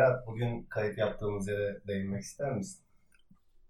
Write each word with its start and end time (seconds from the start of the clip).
Serhat 0.00 0.26
bugün 0.26 0.62
kayıt 0.62 0.98
yaptığımız 0.98 1.48
yere 1.48 1.80
değinmek 1.88 2.22
ister 2.22 2.52
misin? 2.52 2.80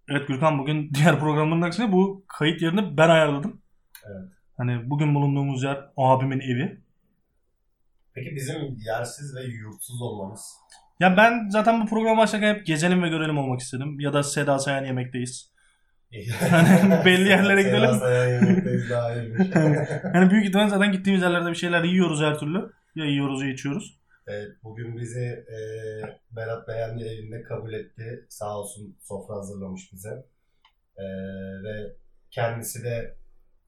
Evet 0.09 0.27
Gürkan 0.27 0.59
bugün 0.59 0.91
diğer 0.93 1.19
programların 1.19 1.61
aksine 1.61 1.91
bu 1.91 2.25
kayıt 2.27 2.61
yerini 2.61 2.97
ben 2.97 3.09
ayarladım. 3.09 3.61
Evet. 4.05 4.29
Hani 4.57 4.89
bugün 4.89 5.15
bulunduğumuz 5.15 5.63
yer 5.63 5.89
abimin 5.97 6.39
evi. 6.39 6.81
Peki 8.13 8.35
bizim 8.35 8.77
yersiz 8.85 9.35
ve 9.35 9.41
yurtsuz 9.41 10.01
olmamız 10.01 10.53
Ya 10.99 11.17
ben 11.17 11.49
zaten 11.49 11.81
bu 11.81 11.85
program 11.85 12.17
başlarken 12.17 12.55
hep 12.55 12.65
gezelim 12.65 13.03
ve 13.03 13.09
görelim 13.09 13.37
olmak 13.37 13.59
istedim. 13.59 13.99
Ya 13.99 14.13
da 14.13 14.23
Seda 14.23 14.59
Sayan 14.59 14.85
yemekteyiz. 14.85 15.51
Hani 16.49 17.05
belli 17.05 17.29
yerlere 17.29 17.61
gidelim. 17.61 17.81
Sedat 17.81 17.99
Sayan 17.99 18.45
yemekteyiz 18.45 18.89
daha 18.89 19.15
iyiymiş. 19.15 19.47
Yani 20.13 20.31
büyük 20.31 20.45
ihtimalle 20.45 20.69
zaten 20.69 20.91
gittiğimiz 20.91 21.23
yerlerde 21.23 21.49
bir 21.49 21.55
şeyler 21.55 21.83
yiyoruz 21.83 22.21
her 22.21 22.39
türlü. 22.39 22.71
Ya 22.95 23.05
yiyoruz 23.05 23.43
ya 23.43 23.49
içiyoruz. 23.49 24.00
Evet, 24.33 24.51
bugün 24.63 24.97
bizi 24.97 25.25
e, 25.25 25.59
Berat 26.31 26.67
Beğendi 26.67 27.03
evinde 27.03 27.43
kabul 27.43 27.73
etti. 27.73 28.25
Sağ 28.29 28.57
olsun 28.59 28.97
sofra 29.01 29.35
hazırlamış 29.35 29.93
bize. 29.93 30.25
E, 30.97 31.05
ve 31.63 31.95
kendisi 32.29 32.83
de 32.83 33.15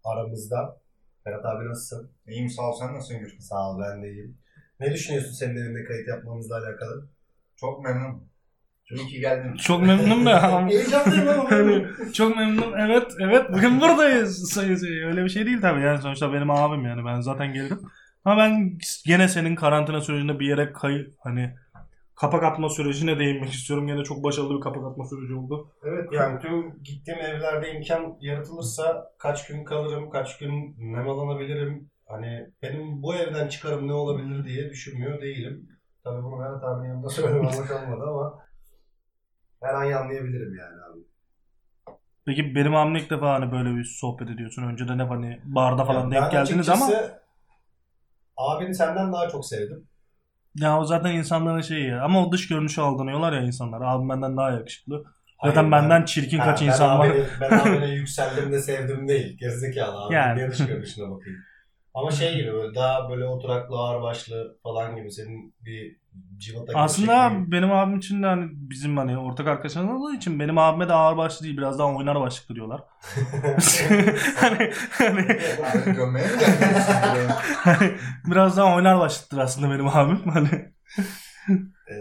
aramızda. 0.04 0.82
Berat 1.26 1.46
abi 1.46 1.70
nasılsın? 1.70 2.12
İyiyim 2.28 2.50
sağ 2.50 2.62
ol 2.62 2.80
sen 2.80 2.94
nasılsın 2.94 3.20
Gürkan? 3.20 3.40
Sağ 3.40 3.70
ol 3.70 3.80
ben 3.80 4.04
de 4.04 4.12
iyiyim. 4.12 4.38
Ne 4.80 4.94
düşünüyorsun 4.94 5.32
senin 5.32 5.56
evinde 5.56 5.84
kayıt 5.84 6.08
yapmamızla 6.08 6.56
alakalı? 6.58 7.10
Çok 7.56 7.84
memnunum. 7.84 8.30
İyi 8.92 9.08
ki 9.08 9.20
geldin. 9.20 9.56
Çok 9.56 9.82
memnunum 9.82 10.26
da. 10.26 10.62
Heyecanlıyım 10.68 11.28
ama. 11.28 11.52
Hani 11.52 11.88
çok 12.14 12.38
memnunum. 12.38 12.74
Evet, 12.78 13.12
evet. 13.20 13.46
Bugün 13.54 13.82
buradayız. 13.82 14.58
Öyle 14.58 15.24
bir 15.24 15.30
şey 15.30 15.46
değil 15.46 15.62
tabii. 15.62 15.82
Yani 15.82 16.02
sonuçta 16.02 16.34
benim 16.34 16.50
abim 16.50 16.86
yani. 16.86 17.06
Ben 17.06 17.22
zaten 17.22 17.54
gelirim. 17.54 17.80
Ama 18.26 18.38
ben 18.38 18.78
gene 19.06 19.28
senin 19.28 19.56
karantina 19.56 20.02
sürecinde 20.02 20.40
bir 20.40 20.48
yere 20.48 20.74
kay 20.74 21.08
hani 21.20 21.56
kapak 22.16 22.44
atma 22.44 22.70
sürecine 22.70 23.20
değinmek 23.20 23.54
istiyorum. 23.54 23.88
Gene 23.88 24.04
çok 24.04 24.24
başarılı 24.24 24.56
bir 24.58 24.62
kapak 24.62 24.92
atma 24.92 25.06
süreci 25.06 25.34
oldu. 25.34 25.72
Evet 25.84 26.10
yani 26.14 26.40
tüm 26.40 26.84
gittiğim 26.84 27.20
evlerde 27.20 27.74
imkan 27.74 28.18
yaratılırsa 28.22 29.12
kaç 29.18 29.48
gün 29.48 29.64
kalırım, 29.64 30.10
kaç 30.10 30.38
gün 30.38 30.76
nemalanabilirim. 30.80 31.90
Hani 32.08 32.48
benim 32.62 33.04
bu 33.04 33.16
evden 33.16 33.48
çıkarım 33.48 33.88
ne 33.88 33.94
olabilir 33.94 34.46
diye 34.46 34.70
düşünmüyor 34.70 35.22
değilim. 35.22 35.70
Tabii 36.04 36.24
bunu 36.24 36.40
Berat 36.40 36.64
abinin 36.64 36.90
yanında 36.90 37.10
söylemem 37.10 37.44
hoş 37.44 37.72
olmadı 37.72 38.04
ama 38.08 38.40
her 39.62 39.74
an 39.74 39.84
yanlayabilirim 39.84 40.56
yani 40.56 40.82
abi. 40.92 41.00
Peki 42.26 42.56
benim 42.56 42.76
abimle 42.76 43.00
ilk 43.00 43.10
defa 43.10 43.34
hani 43.34 43.52
böyle 43.52 43.76
bir 43.76 43.84
sohbet 43.84 44.30
ediyorsun. 44.30 44.64
Önceden 44.64 45.00
hep 45.00 45.10
hani 45.10 45.40
barda 45.46 45.86
falan 45.86 46.12
Ya 46.12 46.12
denk 46.12 46.32
geldiniz 46.32 46.70
ama 46.70 46.90
Abini 48.38 48.76
senden 48.76 49.14
daha 49.14 49.30
çok 49.30 49.46
sevdim. 49.46 49.88
ya 50.56 50.80
o 50.80 50.86
zaten 50.86 51.12
insanların 51.16 51.62
şeyi 51.62 51.88
ya. 51.88 52.02
Ama 52.04 52.26
o 52.28 52.32
dış 52.32 52.48
görünüşü 52.48 52.82
aldanıyorlar 52.82 53.34
ya 53.34 53.42
insanlar. 53.42 53.82
Abim 53.82 54.10
benden 54.10 54.38
daha 54.38 54.52
yakışıklı. 54.52 55.04
Hayır, 55.38 55.56
Zaten 55.56 55.72
ben- 55.72 55.84
benden 55.84 56.06
çirkin 56.06 56.38
Ha, 56.40 56.46
kaç 56.46 56.62
ben 56.62 56.66
insan 56.68 57.00
var. 57.00 57.10
abini- 57.10 57.26
Ben 57.42 57.50
abine 57.60 57.88
yükseldim 57.90 58.52
de 58.52 58.62
sevdim 58.62 59.08
değil. 59.08 59.38
Gerizekalı 59.38 60.06
abi. 60.06 60.14
Yani. 60.14 60.52
Dış 60.52 60.68
görünüşüne 60.68 61.12
bakayım. 61.12 61.40
Ama 61.94 62.12
şey 62.12 62.36
gibi 62.36 62.54
böyle 62.54 62.76
daha 62.76 63.10
böyle 63.10 63.26
oturaklı 63.26 63.76
ağırbaşlı 63.78 64.58
falan 64.64 64.96
gibi 64.96 65.12
senin 65.12 65.56
bir 65.66 65.98
civata 66.38 66.72
gibi 66.74 66.78
Aslında 66.82 67.14
şekli- 67.28 67.52
benim 67.52 67.72
abim 67.72 67.98
için 67.98 68.24
de 68.24 68.28
hani 68.28 68.50
bizim 68.54 68.98
hani 68.98 69.18
ortak 69.18 69.48
arkadaşlarımız 69.48 69.96
olduğu 70.02 70.14
için 70.14 70.40
benim 70.40 70.58
abime 70.58 70.90
de 70.90 70.94
ağır 70.94 71.18
başlı 71.18 71.44
değil 71.46 71.58
biraz 71.58 71.80
daha 71.80 71.96
oynar 71.96 72.20
başlıklı 72.22 72.56
diyorlar. 72.56 72.84
hani, 74.36 74.72
hani, 74.92 75.22
Abi 75.22 75.96
gömmeye 75.96 76.26
mi 76.28 76.40
geldin? 76.40 77.30
hani 77.56 77.92
biraz 78.26 78.58
daha 78.58 78.76
oynar 78.76 79.00
başlıktır 79.00 79.38
aslında 79.38 79.70
benim 79.74 79.88
abim. 79.88 80.20
Hani 80.30 80.74
Ee, 81.88 81.96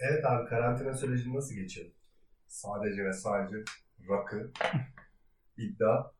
evet 0.00 0.24
abi 0.24 0.48
karantina 0.48 0.94
süreci 0.94 1.34
nasıl 1.34 1.54
geçiyor? 1.54 1.86
sadece 2.48 3.04
ve 3.04 3.12
sadece 3.12 3.56
rakı, 4.10 4.50
iddia 5.56 6.10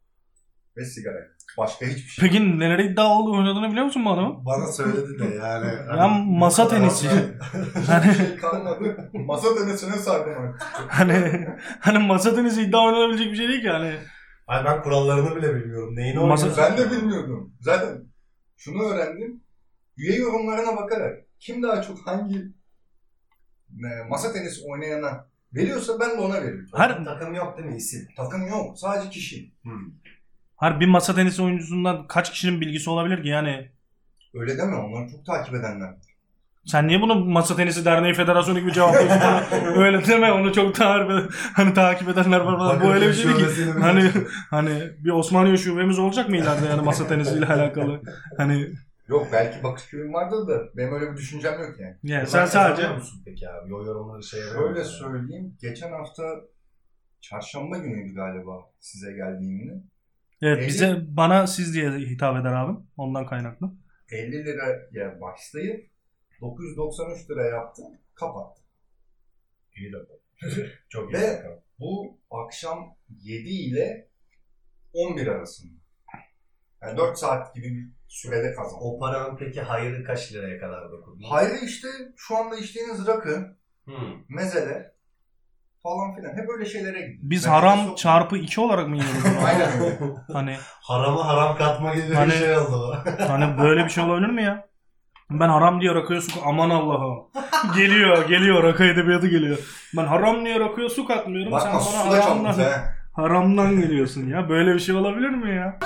ve 0.77 0.85
sigara. 0.85 1.19
Başka 1.59 1.87
hiçbir 1.87 2.01
şey. 2.11 2.29
peki 2.29 2.59
nelere 2.59 2.85
iddia 2.85 3.07
oldu 3.09 3.37
oynadığını 3.39 3.71
biliyor 3.71 3.85
musun 3.85 4.05
bu 4.05 4.11
adamın? 4.11 4.45
Bana 4.47 4.67
söyledi 4.67 5.19
de 5.19 5.25
yani. 5.25 5.99
Ya 5.99 6.09
masa 6.27 6.69
tenisi. 6.69 7.09
Hani 7.87 8.15
şey 8.15 8.37
kalmadı. 8.37 9.11
Masa 9.13 9.55
tenisine 9.55 9.93
sardım 9.97 10.33
artık. 10.43 10.63
hani 10.89 11.47
hani 11.81 11.99
masa 11.99 12.35
tenisi 12.35 12.63
iddia 12.63 12.85
oynanabilecek 12.85 13.33
bir 13.33 13.37
şey 13.37 13.49
değil 13.49 13.63
ki 13.63 13.69
hani. 13.69 13.95
Ay 14.47 14.65
ben 14.65 14.83
kurallarını 14.83 15.37
bile 15.37 15.55
bilmiyorum. 15.55 15.97
Neyini 15.97 16.19
Masa-? 16.19 16.57
Ben 16.57 16.79
de 16.79 16.91
bilmiyordum. 16.91 17.55
Zaten 17.61 18.05
şunu 18.57 18.83
öğrendim. 18.83 19.41
Üye 19.97 20.17
yorumlarına 20.17 20.77
bakarak 20.77 21.17
kim 21.41 21.63
daha 21.63 21.83
çok 21.83 22.07
hangi 22.07 22.39
e, 23.71 23.89
masa 24.09 24.33
tenisi 24.33 24.61
oynayana 24.73 25.27
veriyorsa 25.55 26.01
ben 26.01 26.11
de 26.11 26.21
ona 26.21 26.35
veririm. 26.35 26.67
Her 26.77 27.05
Takım 27.05 27.35
yok 27.35 27.59
değil 27.59 27.69
mi 27.69 27.77
isim? 27.77 28.09
Takım 28.17 28.47
yok. 28.49 28.79
Sadece 28.79 29.11
kişi. 29.11 29.53
Her 30.61 30.81
bir 30.81 30.87
masa 30.87 31.15
tenisi 31.15 31.43
oyuncusundan 31.43 32.07
kaç 32.07 32.31
kişinin 32.33 32.61
bilgisi 32.61 32.91
olabilir 32.91 33.23
ki 33.23 33.29
yani? 33.29 33.71
Öyle 34.35 34.59
deme. 34.59 34.77
Onları 34.77 35.11
çok 35.11 35.27
takip 35.27 35.55
edenler. 35.55 35.95
Sen 36.65 36.89
niye 36.89 37.01
bunu 37.01 37.15
Masa 37.25 37.57
Tenisi 37.57 37.85
Derneği 37.85 38.15
Federasyonu 38.15 38.61
gibi 38.61 38.73
cevaplıyorsun 38.73 39.21
bana? 39.21 39.47
Öyle 39.85 40.07
deme 40.07 40.33
onu 40.33 40.53
çok 40.53 40.79
daha 40.81 41.09
hani 41.53 41.75
takip 41.75 42.09
edenler 42.09 42.41
var 42.41 42.59
falan. 42.59 42.81
Bu 42.81 42.85
öyle 42.93 43.09
bir 43.09 43.13
şey 43.13 43.25
değil 43.25 43.37
ki. 43.37 43.65
Hani 43.81 43.99
biliyorsun. 43.99 44.29
hani 44.51 44.83
bir 45.05 45.11
Osmaniye 45.11 45.57
şubemiz 45.57 45.99
olacak 45.99 46.29
mı 46.29 46.37
ileride 46.37 46.67
yani 46.67 46.83
masa 46.83 47.07
tenisiyle 47.09 47.47
alakalı? 47.53 48.03
Hani 48.37 48.69
Yok 49.09 49.29
belki 49.33 49.63
Bakırköy'ün 49.63 50.13
vardır 50.13 50.49
da 50.49 50.77
benim 50.77 50.95
öyle 50.95 51.13
bir 51.13 51.17
düşüncem 51.17 51.61
yok 51.61 51.81
yani. 51.81 51.97
yani 52.03 52.27
Sen 52.27 52.47
sadece 52.47 52.89
musun 52.89 53.23
peki 53.25 53.49
abi? 53.49 53.75
O 53.75 53.85
yorumları 53.85 54.23
şey 54.23 54.41
yapıyor 54.41 54.69
Öyle 54.71 54.79
musun? 54.79 54.99
söyleyeyim. 55.13 55.57
Geçen 55.61 55.93
hafta 55.93 56.23
çarşamba 57.21 57.79
günüydü 57.79 58.15
galiba 58.15 58.53
size 58.81 59.13
geldiğimde. 59.13 59.73
Evet 60.43 60.69
bize 60.69 60.97
bana 61.17 61.47
siz 61.47 61.75
diye 61.75 61.91
hitap 61.91 62.37
eder 62.41 62.53
abim. 62.53 62.87
Ondan 62.97 63.27
kaynaklı. 63.27 63.73
50 64.13 64.33
liraya 64.45 65.21
başlayıp 65.21 65.91
993 66.41 67.31
lira 67.31 67.47
yaptım. 67.47 67.87
Kapattım. 68.15 68.65
İyi 69.77 69.93
rakam. 69.93 70.17
Çok 70.89 71.13
iyi 71.13 71.21
Ve- 71.21 71.39
rakam. 71.39 71.59
Bu 71.79 72.19
akşam 72.31 72.97
7 73.09 73.49
ile 73.49 74.09
11 74.93 75.27
arasında. 75.27 75.81
Yani 76.83 76.97
4 76.99 77.19
saat 77.19 77.55
gibi 77.55 77.67
bir 77.67 77.89
sürede 78.09 78.55
kazandım. 78.55 78.79
O 78.81 78.99
paranın 78.99 79.37
peki 79.37 79.61
hayrı 79.61 80.05
kaç 80.05 80.33
liraya 80.33 80.61
kadar 80.61 80.93
dokundu? 80.93 81.25
Hayrı 81.31 81.65
işte 81.65 81.89
şu 82.17 82.37
anda 82.37 82.57
içtiğiniz 82.57 83.07
rakı, 83.07 83.57
Hmm. 83.85 84.25
mezeler 84.29 84.93
falan 85.83 86.17
filan 86.17 86.31
hep 86.37 86.51
öyle 86.57 86.65
şeylere 86.65 87.01
gidiyor. 87.01 87.19
Biz 87.23 87.45
Ben 87.47 87.51
haram 87.51 87.87
çok- 87.87 87.99
çarpı 87.99 88.37
2 88.37 88.61
olarak 88.61 88.89
mı 88.89 88.97
yiyoruz? 88.97 89.25
Aynen 89.47 89.81
öyle. 89.83 89.99
hani 90.33 90.57
Harama 90.83 91.27
haram 91.29 91.57
katma 91.57 91.95
gibi 91.95 92.15
Hani- 92.15 92.31
bir 92.31 92.37
şey 92.37 92.57
oldu 92.59 92.97
hani 93.29 93.59
böyle 93.59 93.85
bir 93.85 93.91
şey 93.91 94.05
olabilir 94.05 94.29
mi 94.31 94.43
ya? 94.43 94.67
Ben 95.31 95.49
haram 95.49 95.81
diye 95.81 95.95
rakıya 95.95 96.21
su 96.21 96.41
aman 96.47 96.71
Allah'ım. 96.71 97.19
geliyor 97.77 98.29
geliyor 98.29 98.63
rakı 98.63 98.85
edebiyatı 98.85 99.27
geliyor. 99.27 99.59
Ben 99.97 100.05
haram 100.07 100.45
diye 100.45 100.61
rakıya 100.61 100.89
su 100.89 101.07
katmıyorum. 101.07 101.53
Sen 101.61 101.73
Bakma 101.73 101.73
bana 101.73 101.81
su 101.81 102.11
da 102.13 102.25
haramdan, 102.25 102.55
haramdan 103.17 103.81
geliyorsun 103.81 104.27
ya. 104.29 104.49
Böyle 104.49 104.75
bir 104.75 104.81
şey 104.81 104.95
olabilir 104.95 105.29
mi 105.31 105.55
ya? 105.57 105.79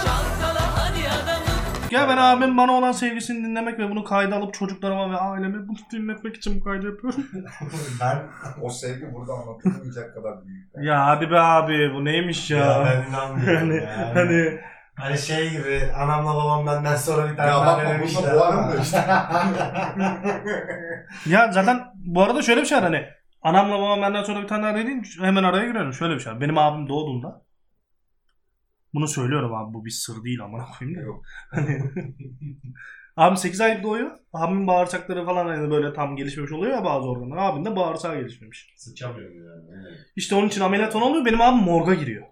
Ya 1.94 2.08
ben 2.08 2.16
abim 2.16 2.56
bana 2.56 2.72
olan 2.72 2.92
sevgisini 2.92 3.44
dinlemek 3.44 3.78
ve 3.78 3.90
bunu 3.90 4.04
kayda 4.04 4.36
alıp 4.36 4.54
çocuklarıma 4.54 5.10
ve 5.10 5.16
aileme 5.16 5.68
bunu 5.68 5.76
dinletmek 5.92 6.36
için 6.36 6.60
bu 6.60 6.64
kaydı 6.64 6.86
yapıyorum. 6.86 7.26
Ben 8.00 8.18
O 8.62 8.70
sevgi 8.70 9.14
burada 9.14 9.32
anlatılmayacak 9.32 10.14
kadar 10.14 10.46
büyük. 10.46 10.74
Yani. 10.74 10.86
ya 10.86 11.06
hadi 11.06 11.30
be 11.30 11.40
abi 11.40 11.94
bu 11.94 12.04
neymiş 12.04 12.50
ya? 12.50 12.58
ya, 12.58 12.84
ben 12.84 13.10
inanmıyorum 13.10 13.60
hani, 13.60 13.76
yani. 13.76 14.14
hani 14.14 14.60
Hani 14.96 15.18
şey 15.18 15.50
gibi 15.50 15.92
anamla 15.96 16.34
babam 16.34 16.66
benden 16.66 16.96
sonra 16.96 17.30
bir 17.30 17.36
tane 17.36 17.50
Ya 17.50 17.56
daha 17.56 17.78
bakma, 17.78 18.06
bunda 18.16 18.34
boğarım 18.34 18.72
da 18.72 18.76
işte. 18.82 19.04
ya 21.30 21.52
zaten 21.52 21.80
bu 21.94 22.22
arada 22.22 22.42
şöyle 22.42 22.60
bir 22.60 22.66
şey 22.66 22.78
var 22.78 22.84
hani 22.84 23.06
anamla 23.42 23.78
babam 23.78 24.02
benden 24.02 24.22
sonra 24.22 24.42
bir 24.42 24.48
tane 24.48 24.62
daha 24.62 24.74
dediğin 24.74 25.04
hemen 25.20 25.44
araya 25.44 25.66
girelim. 25.66 25.92
Şöyle 25.92 26.14
bir 26.14 26.20
şey 26.20 26.32
var. 26.32 26.40
Benim 26.40 26.58
abim 26.58 26.88
doğduğunda 26.88 27.42
bunu 28.94 29.08
söylüyorum 29.08 29.54
abi 29.54 29.74
bu 29.74 29.84
bir 29.84 29.90
sır 29.90 30.24
değil 30.24 30.44
amına 30.44 30.64
koyayım 30.78 31.00
da. 31.00 31.02
Yok. 31.04 31.22
Hani 31.50 31.78
Abim 33.16 33.36
8 33.36 33.60
aylık 33.60 33.82
doğuyor. 33.82 34.10
Abimin 34.32 34.66
bağırsakları 34.66 35.24
falan 35.24 35.46
hani 35.46 35.70
böyle 35.70 35.92
tam 35.92 36.16
gelişmemiş 36.16 36.52
oluyor 36.52 36.72
ya 36.72 36.84
bazı 36.84 37.08
organlar. 37.08 37.36
Abim 37.36 37.64
de 37.64 37.76
bağırsağı 37.76 38.18
gelişmemiş. 38.20 38.74
Sıçamıyorum 38.76 39.36
yani. 39.36 39.82
Evet. 39.88 39.98
İşte 40.16 40.34
onun 40.34 40.48
için 40.48 40.60
ameliyat 40.60 40.92
falan 40.92 41.10
oluyor. 41.10 41.24
Benim 41.24 41.40
abim 41.40 41.60
morga 41.60 41.94
giriyor. 41.94 42.26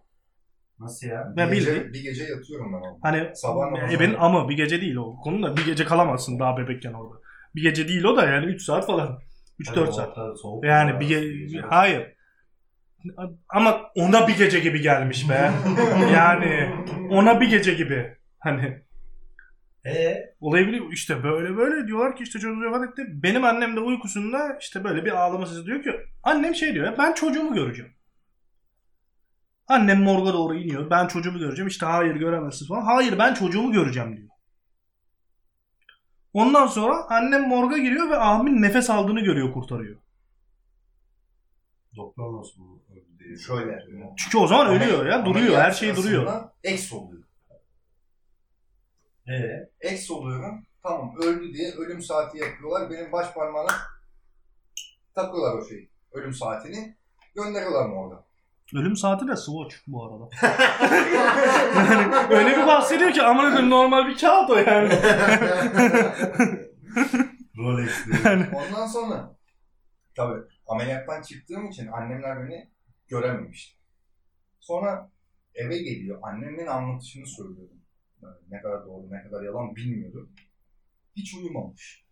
Nasıl 0.79 1.07
ya? 1.07 1.33
Ben 1.37 1.53
bir, 1.53 1.57
gece, 1.57 1.93
bir 1.93 2.03
gece 2.03 2.25
yatıyorum 2.25 2.73
ben 2.73 2.79
orada. 2.79 2.99
Hani 3.03 3.37
Sabah 3.37 3.93
e, 3.93 4.01
benim 4.01 4.23
ama 4.23 4.49
bir 4.49 4.57
gece 4.57 4.81
değil 4.81 4.97
o 4.97 5.17
konu 5.21 5.43
da 5.43 5.57
bir 5.57 5.67
gece 5.67 5.85
kalamazsın 5.85 6.39
daha 6.39 6.57
bebekken 6.57 6.93
orada. 6.93 7.15
Bir 7.55 7.63
gece 7.63 7.89
değil 7.89 8.05
o 8.05 8.17
da 8.17 8.27
yani 8.27 8.47
3 8.47 8.63
saat 8.63 8.87
falan. 8.87 9.19
3-4 9.61 9.93
saat. 9.93 10.39
Soğuk 10.39 10.65
Yani 10.65 10.91
ya. 10.91 11.01
bir 11.01 11.09
ge- 11.09 11.61
hayır. 11.61 12.15
Ama 13.49 13.81
ona 13.97 14.29
bir 14.29 14.37
gece 14.37 14.61
gibi 14.61 14.81
gelmiş 14.81 15.29
be. 15.31 15.53
yani 16.15 16.71
ona 17.11 17.41
bir 17.41 17.51
gece 17.51 17.75
gibi. 17.75 18.17
Hani 18.39 18.83
Ee, 19.87 20.17
Olayı 20.41 20.67
biliyor 20.67 20.93
işte 20.93 21.23
böyle 21.25 21.57
böyle 21.57 21.87
diyorlar 21.87 22.17
ki 22.17 22.23
işte 22.23 22.39
çocuğu 22.39 22.61
vefat 22.63 22.89
etti. 22.91 23.03
Benim 23.09 23.45
annem 23.45 23.77
de 23.77 23.81
uykusunda 23.81 24.59
işte 24.61 24.85
böyle 24.85 25.05
bir 25.05 25.11
ağlama 25.13 25.47
sesi 25.47 25.67
diyor 25.67 25.83
ki 25.83 25.91
annem 26.23 26.55
şey 26.55 26.75
diyor 26.75 26.87
ya 26.87 26.99
ben 26.99 27.13
çocuğumu 27.13 27.55
göreceğim. 27.55 27.93
Annem 29.69 30.03
morga 30.03 30.33
doğru 30.33 30.55
iniyor. 30.55 30.91
Ben 30.91 31.07
çocuğumu 31.07 31.39
göreceğim. 31.39 31.69
İşte 31.69 31.87
hayır 31.87 32.17
göremezsiniz 32.17 32.69
falan. 32.69 32.83
Hayır 32.83 33.19
ben 33.19 33.35
çocuğumu 33.35 33.73
göreceğim 33.73 34.17
diyor. 34.17 34.29
Ondan 36.33 36.67
sonra 36.67 36.95
annem 37.09 37.49
morga 37.49 37.79
giriyor 37.79 38.11
ve 38.11 38.17
abimin 38.19 38.63
nefes 38.63 38.91
aldığını 38.91 39.21
görüyor 39.21 39.53
kurtarıyor. 39.53 40.01
doktor 41.97 42.39
nasıl 42.39 42.61
bu 42.61 42.65
öldü 42.65 42.82
diye. 42.82 42.82
Şöyle. 43.47 43.79
Çünkü 44.17 44.39
o 44.39 44.47
zaman 44.47 44.67
ölüyor 44.67 45.07
ya. 45.07 45.27
Duruyor. 45.27 45.59
Her 45.59 45.71
şey 45.73 45.97
duruyor. 45.97 46.43
Eks 46.65 46.93
oluyor. 46.93 47.23
Ee, 49.29 49.69
Eks 49.81 50.11
oluyorum. 50.11 50.67
Tamam 50.83 51.15
öldü 51.23 51.55
diye 51.55 51.73
ölüm 51.73 52.03
saati 52.03 52.39
yapıyorlar. 52.39 52.91
Benim 52.91 53.13
baş 53.13 53.35
parmağına 53.35 53.71
takıyorlar 55.15 55.59
o 55.59 55.69
şeyi. 55.69 55.91
Ölüm 56.13 56.35
saatini. 56.35 56.97
Gönderiyorlar 57.35 57.87
mı 57.89 57.95
orada? 57.95 58.25
Ölüm 58.75 58.97
saati 58.97 59.29
de 59.29 59.37
swatch 59.37 59.75
bu 59.87 60.07
arada. 60.07 60.29
yani 61.77 62.15
öyle 62.31 62.57
bir 62.57 62.67
bahsediyor 62.67 63.13
ki 63.13 63.23
aman 63.23 63.45
koyayım 63.51 63.71
normal 63.71 64.07
bir 64.07 64.19
kağıt 64.19 64.51
o 64.51 64.57
yani. 64.57 64.89
Rolex. 67.59 67.91
Yani 68.25 68.47
Ondan 68.55 68.87
sonra 68.87 69.37
tabii 70.17 70.41
ameliyattan 70.67 71.23
çıktığım 71.23 71.67
için 71.69 71.87
annemler 71.87 72.43
beni 72.43 72.72
görememişti. 73.13 73.79
Sonra 74.61 75.11
eve 75.55 75.79
geliyor. 75.79 76.19
Annemin 76.23 76.67
anlatışını 76.67 77.27
söylüyorum. 77.27 77.81
Yani 78.23 78.37
ne 78.51 78.63
kadar 78.63 78.87
doğru 78.87 79.11
ne 79.11 79.23
kadar 79.23 79.43
yalan 79.43 79.77
bilmiyorum. 79.77 80.33
Hiç 81.17 81.35
uyumamış. 81.35 82.07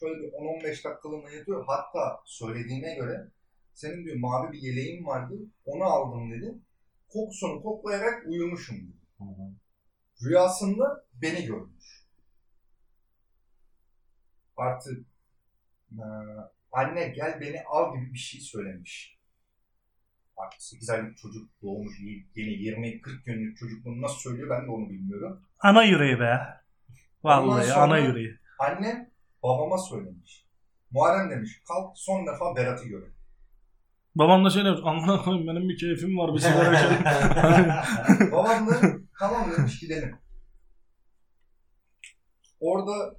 Şöyle 0.00 0.22
bir 0.22 0.32
10-15 0.32 0.84
dakikalığına 0.84 1.30
yatıyor. 1.30 1.64
Hatta 1.66 2.22
söylediğine 2.24 2.94
göre 2.94 3.28
senin 3.74 4.04
diyor 4.04 4.16
mavi 4.16 4.52
bir 4.52 4.62
yeleğin 4.62 5.06
vardı. 5.06 5.34
Onu 5.64 5.84
aldım 5.84 6.30
dedi. 6.30 6.54
Kokusunu 7.08 7.62
koklayarak 7.62 8.26
uyumuşum 8.26 8.76
dedi. 8.76 8.98
Rüyasında 10.24 11.06
beni 11.14 11.44
görmüş. 11.44 12.06
Artık 14.56 15.06
anne 16.72 17.08
gel 17.08 17.40
beni 17.40 17.62
al 17.62 17.96
gibi 17.96 18.12
bir 18.12 18.18
şey 18.18 18.40
söylemiş. 18.40 19.19
Artık 20.44 20.62
8 20.62 20.90
aylık 20.90 21.18
çocuk 21.18 21.50
doğmuş 21.62 22.00
yeni 22.34 22.50
20-40 22.50 23.24
günlük 23.24 23.58
çocuk 23.58 23.84
bunu 23.84 24.02
nasıl 24.02 24.18
söylüyor 24.18 24.50
ben 24.50 24.66
de 24.66 24.70
onu 24.70 24.88
bilmiyorum. 24.90 25.42
ana 25.60 25.82
yüreği 25.82 26.20
be. 26.20 26.38
Vallahi 27.24 27.72
ana 27.72 27.98
yüreği. 27.98 28.34
Annem 28.58 29.10
babama 29.42 29.78
söylemiş. 29.78 30.46
Muharrem 30.90 31.30
demiş 31.30 31.62
kalk 31.68 31.98
son 31.98 32.26
defa 32.26 32.56
Berat'ı 32.56 32.88
göre. 32.88 33.04
Babam 34.14 34.44
da 34.44 34.50
şey 34.50 34.64
demiş. 34.64 34.80
Koyayım 35.24 35.46
benim 35.46 35.68
bir 35.68 35.78
keyfim 35.78 36.18
var. 36.18 36.34
Bir 36.34 36.38
sigara 36.38 36.74
içelim. 36.80 37.02
Babam 38.32 38.68
da 38.68 38.74
tamam 39.18 39.50
demiş 39.58 39.80
gidelim. 39.80 40.16
Orada 42.60 43.16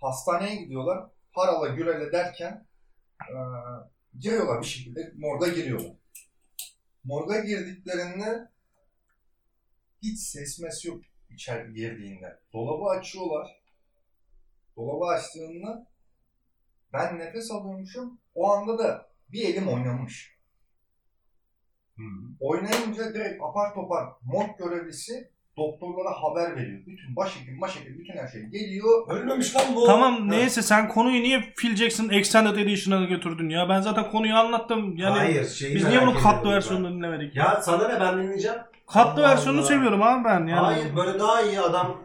hastaneye 0.00 0.56
gidiyorlar. 0.56 0.98
Harala 1.32 1.68
gürele 1.68 2.12
derken 2.12 2.66
eee, 3.30 3.36
giriyorlar 4.18 4.60
bir 4.62 4.66
şekilde. 4.66 5.12
Morga 5.16 5.48
giriyorlar. 5.48 5.92
Morga 7.08 7.40
girdiklerinde 7.40 8.48
hiç 10.02 10.18
ses 10.18 10.60
mes 10.60 10.84
yok 10.84 11.02
içeri 11.30 11.72
girdiğinde. 11.72 12.40
Dolabı 12.52 12.84
açıyorlar. 12.98 13.62
Dolabı 14.76 15.04
açtığında 15.04 15.86
ben 16.92 17.18
nefes 17.18 17.50
alıyormuşum. 17.50 18.20
O 18.34 18.52
anda 18.52 18.78
da 18.78 19.10
bir 19.28 19.44
elim 19.48 19.68
oynamış. 19.68 20.38
Hı. 21.96 22.02
Oynayınca 22.40 23.14
direkt 23.14 23.42
apar 23.42 23.74
topar 23.74 24.08
morg 24.22 24.58
görevlisi 24.58 25.32
doktorlara 25.58 26.10
haber 26.22 26.56
veriyor. 26.56 26.78
Bütün 26.86 27.16
başhekim, 27.16 27.60
başhekim, 27.60 27.98
bütün 27.98 28.16
her 28.18 28.28
şey 28.28 28.42
geliyor. 28.42 29.08
Ölmemiş 29.10 29.56
lan 29.56 29.64
bu. 29.76 29.86
tamam 29.86 30.12
Ha. 30.14 30.24
neyse 30.24 30.62
sen 30.62 30.88
konuyu 30.88 31.22
niye 31.22 31.44
Phil 31.56 31.76
Jackson 31.76 32.08
Extended 32.08 32.56
Edition'a 32.56 33.04
götürdün 33.04 33.48
ya? 33.48 33.68
Ben 33.68 33.80
zaten 33.80 34.10
konuyu 34.10 34.34
anlattım. 34.34 34.96
Yani 34.96 35.18
Hayır 35.18 35.48
şeyi 35.48 35.74
biz 35.74 35.84
niye 35.84 35.98
merak 36.00 36.14
bunu 36.14 36.22
katlı 36.22 36.50
versiyonunu 36.52 36.94
dinlemedik? 36.96 37.36
Ya 37.36 37.60
sana 37.62 37.88
ne 37.88 38.00
ben 38.00 38.18
dinleyeceğim. 38.22 38.58
katlı 38.86 39.22
Allah 39.22 39.30
versiyonunu 39.30 39.60
Allah. 39.60 39.68
seviyorum 39.68 40.02
abi 40.02 40.24
ben. 40.24 40.38
Yani. 40.46 40.52
Hayır 40.52 40.96
böyle 40.96 41.18
daha 41.18 41.42
iyi 41.42 41.60
adam. 41.60 41.96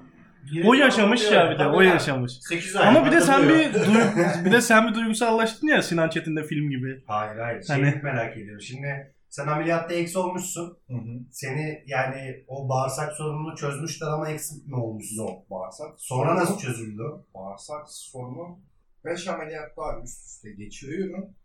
O 0.66 0.74
yaşamış 0.74 1.32
ya 1.32 1.52
bir 1.52 1.60
de. 1.60 1.68
O 1.68 1.82
yaşamış. 1.82 2.32
8 2.42 2.76
ay. 2.76 2.88
Ama 2.88 3.06
bir 3.06 3.12
de 3.12 3.22
sen 3.22 3.50
bir 3.50 3.54
duy- 3.74 4.46
bir 4.46 4.52
de 4.52 4.62
sen 4.62 4.88
bir 4.88 4.94
duygusallaştın 4.96 5.68
ya 5.68 5.82
Sinan 5.82 6.10
Çetin'de 6.10 6.44
film 6.44 6.70
gibi. 6.70 7.04
Hayır 7.08 7.40
hayır. 7.40 7.64
Şeyi 7.64 7.86
Hani- 7.86 8.00
merak 8.04 8.38
ediyorum. 8.38 8.62
Şimdi 8.62 9.12
sen 9.34 9.48
ameliyatta 9.48 9.94
eksi 9.94 10.20
olmuşsun. 10.20 10.78
Hı 10.88 10.94
hı. 10.94 11.20
Seni 11.32 11.84
yani 11.88 12.46
o 12.48 12.70
bağırsak 12.70 13.14
sorununu 13.14 13.56
çözmüşler 13.56 14.08
ama 14.08 14.30
eksik 14.30 14.68
mi 14.68 14.76
olmuşsun? 14.76 15.18
Yok 15.18 15.50
bağırsak. 15.50 15.94
Sonra 15.98 16.36
nasıl 16.36 16.58
çözüldü? 16.58 17.04
Bağırsak 17.34 17.90
sorunu 17.90 18.60
5 19.06 19.28
ameliyat 19.28 19.78
daha 19.78 20.02
üst 20.04 20.26
üste 20.26 20.52
geçiriyorum. 20.52 21.36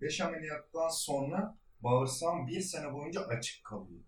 5 0.00 0.20
ameliyattan 0.20 0.88
sonra 0.88 1.58
bağırsağım 1.80 2.46
bir 2.46 2.60
sene 2.60 2.92
boyunca 2.92 3.20
açık 3.20 3.64
kalıyor. 3.64 4.02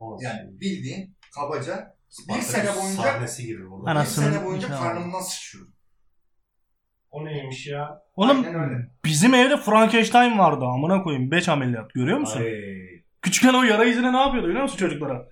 O 0.00 0.14
nasıl? 0.14 0.24
Yani 0.24 0.60
bildiğin 0.60 1.16
kabaca 1.34 1.96
bir 2.28 2.42
sene 2.42 2.76
boyunca 2.76 3.02
sahnesi 3.02 3.46
gibi 3.46 3.62
bir 3.70 4.06
sene 4.06 4.44
boyunca 4.44 4.68
karnımdan 4.68 5.20
sıçıyor. 5.20 5.66
O 7.14 7.24
neymiş 7.24 7.66
ya? 7.66 7.98
Oğlum 8.16 8.44
Aynen 8.46 8.70
öyle. 8.70 8.88
bizim 9.04 9.34
evde 9.34 9.56
Frankenstein 9.56 10.38
vardı 10.38 10.64
amına 10.64 11.02
koyayım 11.02 11.30
5 11.30 11.48
ameliyat 11.48 11.94
görüyor 11.94 12.18
musun? 12.18 12.40
Ay. 12.40 12.54
Küçükken 13.22 13.54
o 13.54 13.62
yara 13.62 13.84
izine 13.84 14.12
ne 14.12 14.16
yapıyordu 14.20 14.48
biliyor 14.48 14.62
musun 14.62 14.76
çocuklara? 14.76 15.26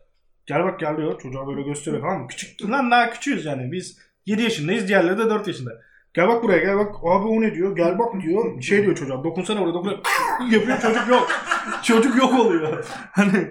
Gel 0.46 0.64
bak 0.64 0.80
gel 0.80 0.96
diyor 0.96 1.20
çocuğa 1.20 1.46
böyle 1.46 1.62
gösteriyor 1.62 2.02
tamam 2.02 2.20
mı? 2.20 2.28
Küçük 2.28 2.70
lan 2.70 2.90
daha 2.90 3.10
küçüğüz 3.10 3.44
yani 3.44 3.72
biz 3.72 3.98
7 4.26 4.42
yaşındayız 4.42 4.88
diğerleri 4.88 5.18
de 5.18 5.30
4 5.30 5.46
yaşında. 5.46 5.70
Gel 6.14 6.28
bak 6.28 6.42
buraya 6.42 6.58
gel 6.58 6.76
bak 6.78 6.94
abi 6.96 7.26
o 7.28 7.40
ne 7.40 7.54
diyor 7.54 7.76
gel 7.76 7.98
bak 7.98 8.22
diyor 8.22 8.62
şey 8.62 8.82
diyor 8.82 8.96
çocuğa 8.96 9.24
dokunsana 9.24 9.60
oraya 9.62 9.74
dokunsana 9.74 10.00
yapıyor 10.50 10.78
çocuk 10.80 11.08
yok. 11.08 11.28
çocuk 11.82 12.16
yok 12.16 12.34
oluyor. 12.40 12.84
Hani 13.12 13.48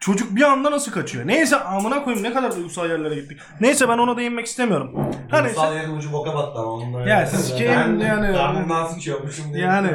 Çocuk 0.00 0.36
bir 0.36 0.42
anda 0.42 0.70
nasıl 0.70 0.92
kaçıyor? 0.92 1.26
Neyse 1.26 1.56
amına 1.56 2.04
koyayım 2.04 2.24
ne 2.24 2.32
kadar 2.32 2.56
duygusal 2.56 2.90
yerlere 2.90 3.14
gittik. 3.14 3.38
Neyse 3.60 3.88
ben 3.88 3.98
ona 3.98 4.16
değinmek 4.16 4.46
istemiyorum. 4.46 5.10
Hani 5.30 5.44
Duygusal 5.44 5.76
yerin 5.76 5.96
ucu 5.96 6.12
boka 6.12 6.34
battı 6.34 6.58
ama 6.58 6.70
onunla. 6.72 7.08
Ya 7.08 7.26
sikeyim 7.26 7.72
Ben 7.72 8.06
yani. 8.06 8.36
Karnımdan 8.36 8.86
sıçıyormuşum 8.86 9.54
diye. 9.54 9.64
Yani. 9.64 9.88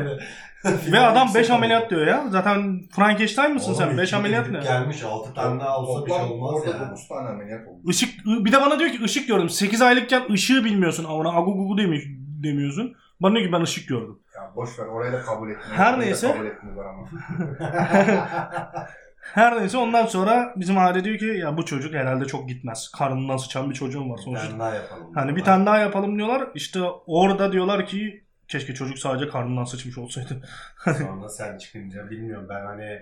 ve 0.91 0.99
adam 0.99 1.27
5 1.35 1.49
ameliyat 1.49 1.89
diyor 1.89 2.07
ya. 2.07 2.25
Zaten 2.29 2.81
Frankenstein 2.95 3.53
mısın 3.53 3.73
Oğlum, 3.73 3.77
sen? 3.77 3.97
5 3.97 4.07
iki 4.07 4.15
ameliyat 4.15 4.49
ne? 4.49 4.59
Gelmiş 4.59 5.03
6 5.03 5.33
tane 5.33 5.59
daha 5.59 5.79
olsa 5.79 6.05
bir 6.05 6.11
şey 6.11 6.21
olmaz 6.21 6.53
orada 6.55 6.77
ya. 6.77 6.91
9 6.91 7.07
tane 7.07 7.29
ameliyat 7.29 7.67
oldu. 7.67 7.89
Işık 7.89 8.25
bir 8.25 8.51
de 8.51 8.61
bana 8.61 8.79
diyor 8.79 8.89
ki 8.91 9.03
ışık 9.03 9.27
gördüm. 9.27 9.49
8 9.49 9.81
aylıkken 9.81 10.23
ışığı 10.31 10.65
bilmiyorsun 10.65 11.03
amına 11.03 11.29
agu 11.29 11.53
gugu 11.57 11.77
demiş 11.77 12.03
demiyorsun. 12.43 12.95
Bana 13.19 13.35
diyor 13.35 13.45
ki 13.45 13.53
ben 13.53 13.61
ışık 13.61 13.89
gördüm. 13.89 14.19
Ya 14.35 14.51
boş 14.55 14.79
ver 14.79 14.85
orayı 14.85 15.13
da 15.13 15.21
kabul 15.21 15.49
etmiyor. 15.49 15.77
Her 15.77 15.99
neyse. 15.99 16.31
Kabul 16.31 16.45
etmiyorlar 16.45 16.85
ama. 16.85 17.07
Her 19.33 19.61
neyse 19.61 19.77
ondan 19.77 20.05
sonra 20.05 20.53
bizim 20.55 20.77
aile 20.77 21.03
diyor 21.03 21.17
ki 21.17 21.25
ya 21.25 21.57
bu 21.57 21.65
çocuk 21.65 21.93
herhalde 21.93 22.25
çok 22.25 22.49
gitmez. 22.49 22.91
Karnından 22.97 23.37
sıçan 23.37 23.69
bir 23.69 23.75
çocuğum 23.75 24.09
var 24.09 24.17
Bir 24.17 24.23
sonuçta. 24.23 24.47
tane 24.47 24.59
daha 24.59 24.75
yapalım. 24.75 25.13
Hani 25.13 25.35
bir 25.35 25.43
tane 25.43 25.65
daha 25.65 25.77
yapalım 25.77 26.17
diyorlar. 26.17 26.47
İşte 26.55 26.81
orada 27.05 27.51
diyorlar 27.51 27.85
ki 27.85 28.23
keşke 28.47 28.73
çocuk 28.73 28.99
sadece 28.99 29.27
karnından 29.27 29.63
sıçmış 29.63 29.97
olsaydı. 29.97 30.47
Sonra 30.83 31.29
sen 31.29 31.57
çıkınca 31.57 32.09
bilmiyorum 32.09 32.47
ben 32.49 32.65
hani 32.65 32.99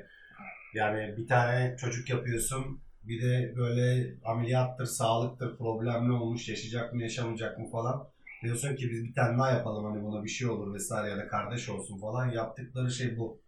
yani 0.73 1.17
bir 1.17 1.27
tane 1.27 1.77
çocuk 1.79 2.09
yapıyorsun 2.09 2.79
bir 3.03 3.21
de 3.21 3.53
böyle 3.55 4.13
ameliyattır, 4.25 4.85
sağlıktır, 4.85 5.57
problemli 5.57 6.11
olmuş, 6.11 6.49
yaşayacak 6.49 6.93
mı, 6.93 7.01
yaşamayacak 7.01 7.59
mı 7.59 7.69
falan. 7.71 8.07
Diyorsun 8.43 8.75
ki 8.75 8.89
biz 8.91 9.03
bir 9.03 9.13
tane 9.13 9.37
daha 9.37 9.51
yapalım 9.51 9.85
hani 9.85 10.03
buna 10.03 10.23
bir 10.23 10.29
şey 10.29 10.47
olur 10.49 10.73
vesaire 10.73 11.09
ya 11.11 11.17
da 11.17 11.27
kardeş 11.27 11.69
olsun 11.69 11.99
falan. 11.99 12.29
Yaptıkları 12.31 12.91
şey 12.91 13.17
bu. 13.17 13.41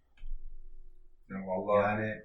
Ya 1.30 1.38
vallahi 1.48 1.84
Yani 1.84 2.22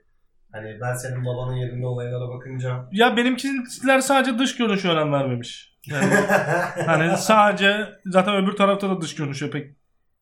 hani 0.53 0.81
ben 0.81 0.95
senin 0.95 1.25
babanın 1.25 1.57
yerinde 1.57 1.87
olaylara 1.87 2.29
bakınca 2.29 2.89
Ya 2.93 3.17
benimkiler 3.17 4.01
sadece 4.01 4.39
dış 4.39 4.57
görünüşe 4.57 4.89
önem 4.89 5.13
vermemiş. 5.13 5.77
Yani 5.87 6.15
hani 6.87 7.17
sadece 7.19 7.89
zaten 8.07 8.35
öbür 8.37 8.53
tarafta 8.53 8.91
da 8.91 9.01
dış 9.01 9.15
görünüşe 9.15 9.51
pek 9.51 9.77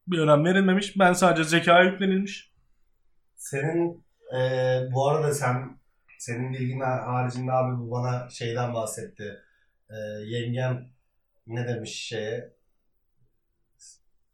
bir 0.07 0.19
önem 0.19 0.45
verilmemiş. 0.45 0.99
Ben 0.99 1.13
sadece 1.13 1.45
zekaya 1.45 1.83
yüklenilmiş. 1.85 2.53
Senin 3.37 4.05
eee, 4.33 4.89
bu 4.93 5.09
arada 5.09 5.33
sen 5.35 5.79
senin 6.19 6.53
bilgin 6.53 6.81
haricinde 6.81 7.53
abi 7.53 7.79
bu 7.79 7.91
bana 7.91 8.29
şeyden 8.29 8.75
bahsetti. 8.75 9.39
Eee, 9.91 9.97
yengem 10.25 10.89
ne 11.47 11.69
demiş 11.69 11.91
şeye? 11.91 12.53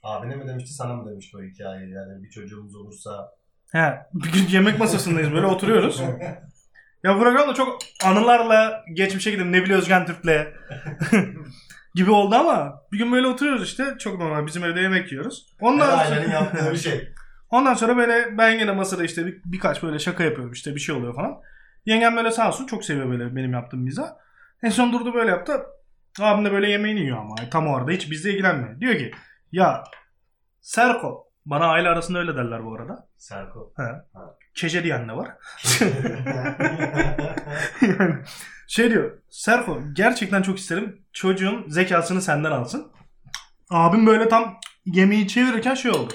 Abine 0.03 0.37
mi 0.37 0.49
demişti 0.49 0.73
sana 0.73 0.95
mı 0.95 1.11
demişti 1.11 1.37
o 1.37 1.43
hikayeyi? 1.43 1.93
Yani 1.93 2.23
bir 2.23 2.31
çocuğumuz 2.31 2.75
olursa 2.75 3.35
He, 3.75 3.99
bir 4.15 4.33
gün 4.33 4.47
yemek 4.49 4.79
masasındayız 4.79 5.33
böyle 5.33 5.47
oturuyoruz. 5.47 6.03
Ya 7.05 7.19
program 7.19 7.49
da 7.49 7.55
çok 7.55 7.79
anılarla 8.05 8.85
geçmişe 8.93 9.31
gidelim. 9.31 9.53
Nebil 9.53 9.71
Özgen 9.73 10.07
Türk'le 10.07 10.47
gibi 11.95 12.11
oldu 12.11 12.35
ama 12.35 12.81
bir 12.93 12.99
gün 12.99 13.13
böyle 13.13 13.27
oturuyoruz 13.27 13.65
işte. 13.65 13.85
Çok 13.99 14.19
normal 14.19 14.47
bizim 14.47 14.65
evde 14.65 14.81
yemek 14.81 15.13
yiyoruz. 15.13 15.47
Ondan 15.61 15.87
sonra, 15.87 15.97
Ailenin 15.97 16.33
yaptığı 16.33 16.73
bir 16.73 16.77
şey. 16.77 17.09
ondan 17.51 17.75
sonra 17.75 17.97
böyle 17.97 18.39
ben 18.39 18.51
yine 18.51 18.73
masada 18.73 19.05
işte 19.05 19.27
bir, 19.27 19.41
birkaç 19.45 19.83
böyle 19.83 19.99
şaka 19.99 20.25
yapıyorum 20.25 20.53
işte 20.53 20.75
bir 20.75 20.81
şey 20.81 20.95
oluyor 20.95 21.15
falan. 21.15 21.35
Yengem 21.87 22.17
böyle 22.17 22.31
sağ 22.31 22.49
olsun 22.49 22.67
çok 22.67 22.85
seviyor 22.85 23.11
böyle 23.11 23.37
benim 23.37 23.53
yaptığım 23.53 23.81
miza. 23.81 24.17
En 24.63 24.71
son 24.71 24.93
durdu 24.93 25.15
böyle 25.15 25.31
yaptı. 25.31 25.53
Abim 26.21 26.45
de 26.45 26.53
böyle 26.53 26.71
yemeğini 26.71 27.01
yiyor 27.01 27.19
ama 27.19 27.35
tam 27.51 27.67
orada 27.67 27.91
hiç 27.91 28.11
bizle 28.11 28.31
ilgilenmiyor. 28.31 28.81
Diyor 28.81 28.99
ki 28.99 29.13
ya 29.53 29.85
Serko 30.61 31.24
bana 31.47 31.67
aile 31.67 31.89
arasında 31.89 32.19
öyle 32.19 32.37
derler 32.37 32.65
bu 32.65 32.75
arada. 32.75 33.09
Serko. 33.17 33.75
Çece 34.55 34.85
diyen 34.85 35.09
de 35.09 35.13
var. 35.13 35.31
yani 37.83 38.15
şey 38.69 38.91
diyor. 38.91 39.19
Serko 39.31 39.81
gerçekten 39.93 40.43
çok 40.43 40.59
isterim 40.59 41.03
çocuğun 41.13 41.69
zekasını 41.69 42.23
senden 42.23 42.51
alsın. 42.51 42.93
Abim 43.71 44.07
böyle 44.07 44.29
tam 44.29 44.57
yemeği 44.85 45.29
çevirirken 45.29 45.75
şey 45.75 45.91
oldu. 45.91 46.13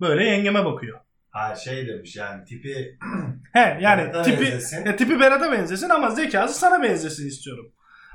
Böyle 0.00 0.24
yengeme 0.24 0.64
bakıyor. 0.64 1.00
ha 1.30 1.54
şey 1.56 1.88
demiş 1.88 2.16
yani 2.16 2.44
tipi 2.44 2.98
He 3.52 3.78
yani 3.80 4.02
Berat'a 4.02 4.22
tipi 4.22 4.40
benzesin. 4.40 4.86
e, 4.86 4.96
tipi 4.96 5.20
Berat'a 5.20 5.52
benzesin 5.52 5.88
ama 5.88 6.10
zekası 6.10 6.58
sana 6.58 6.82
benzesin 6.82 7.28
istiyorum. 7.28 7.72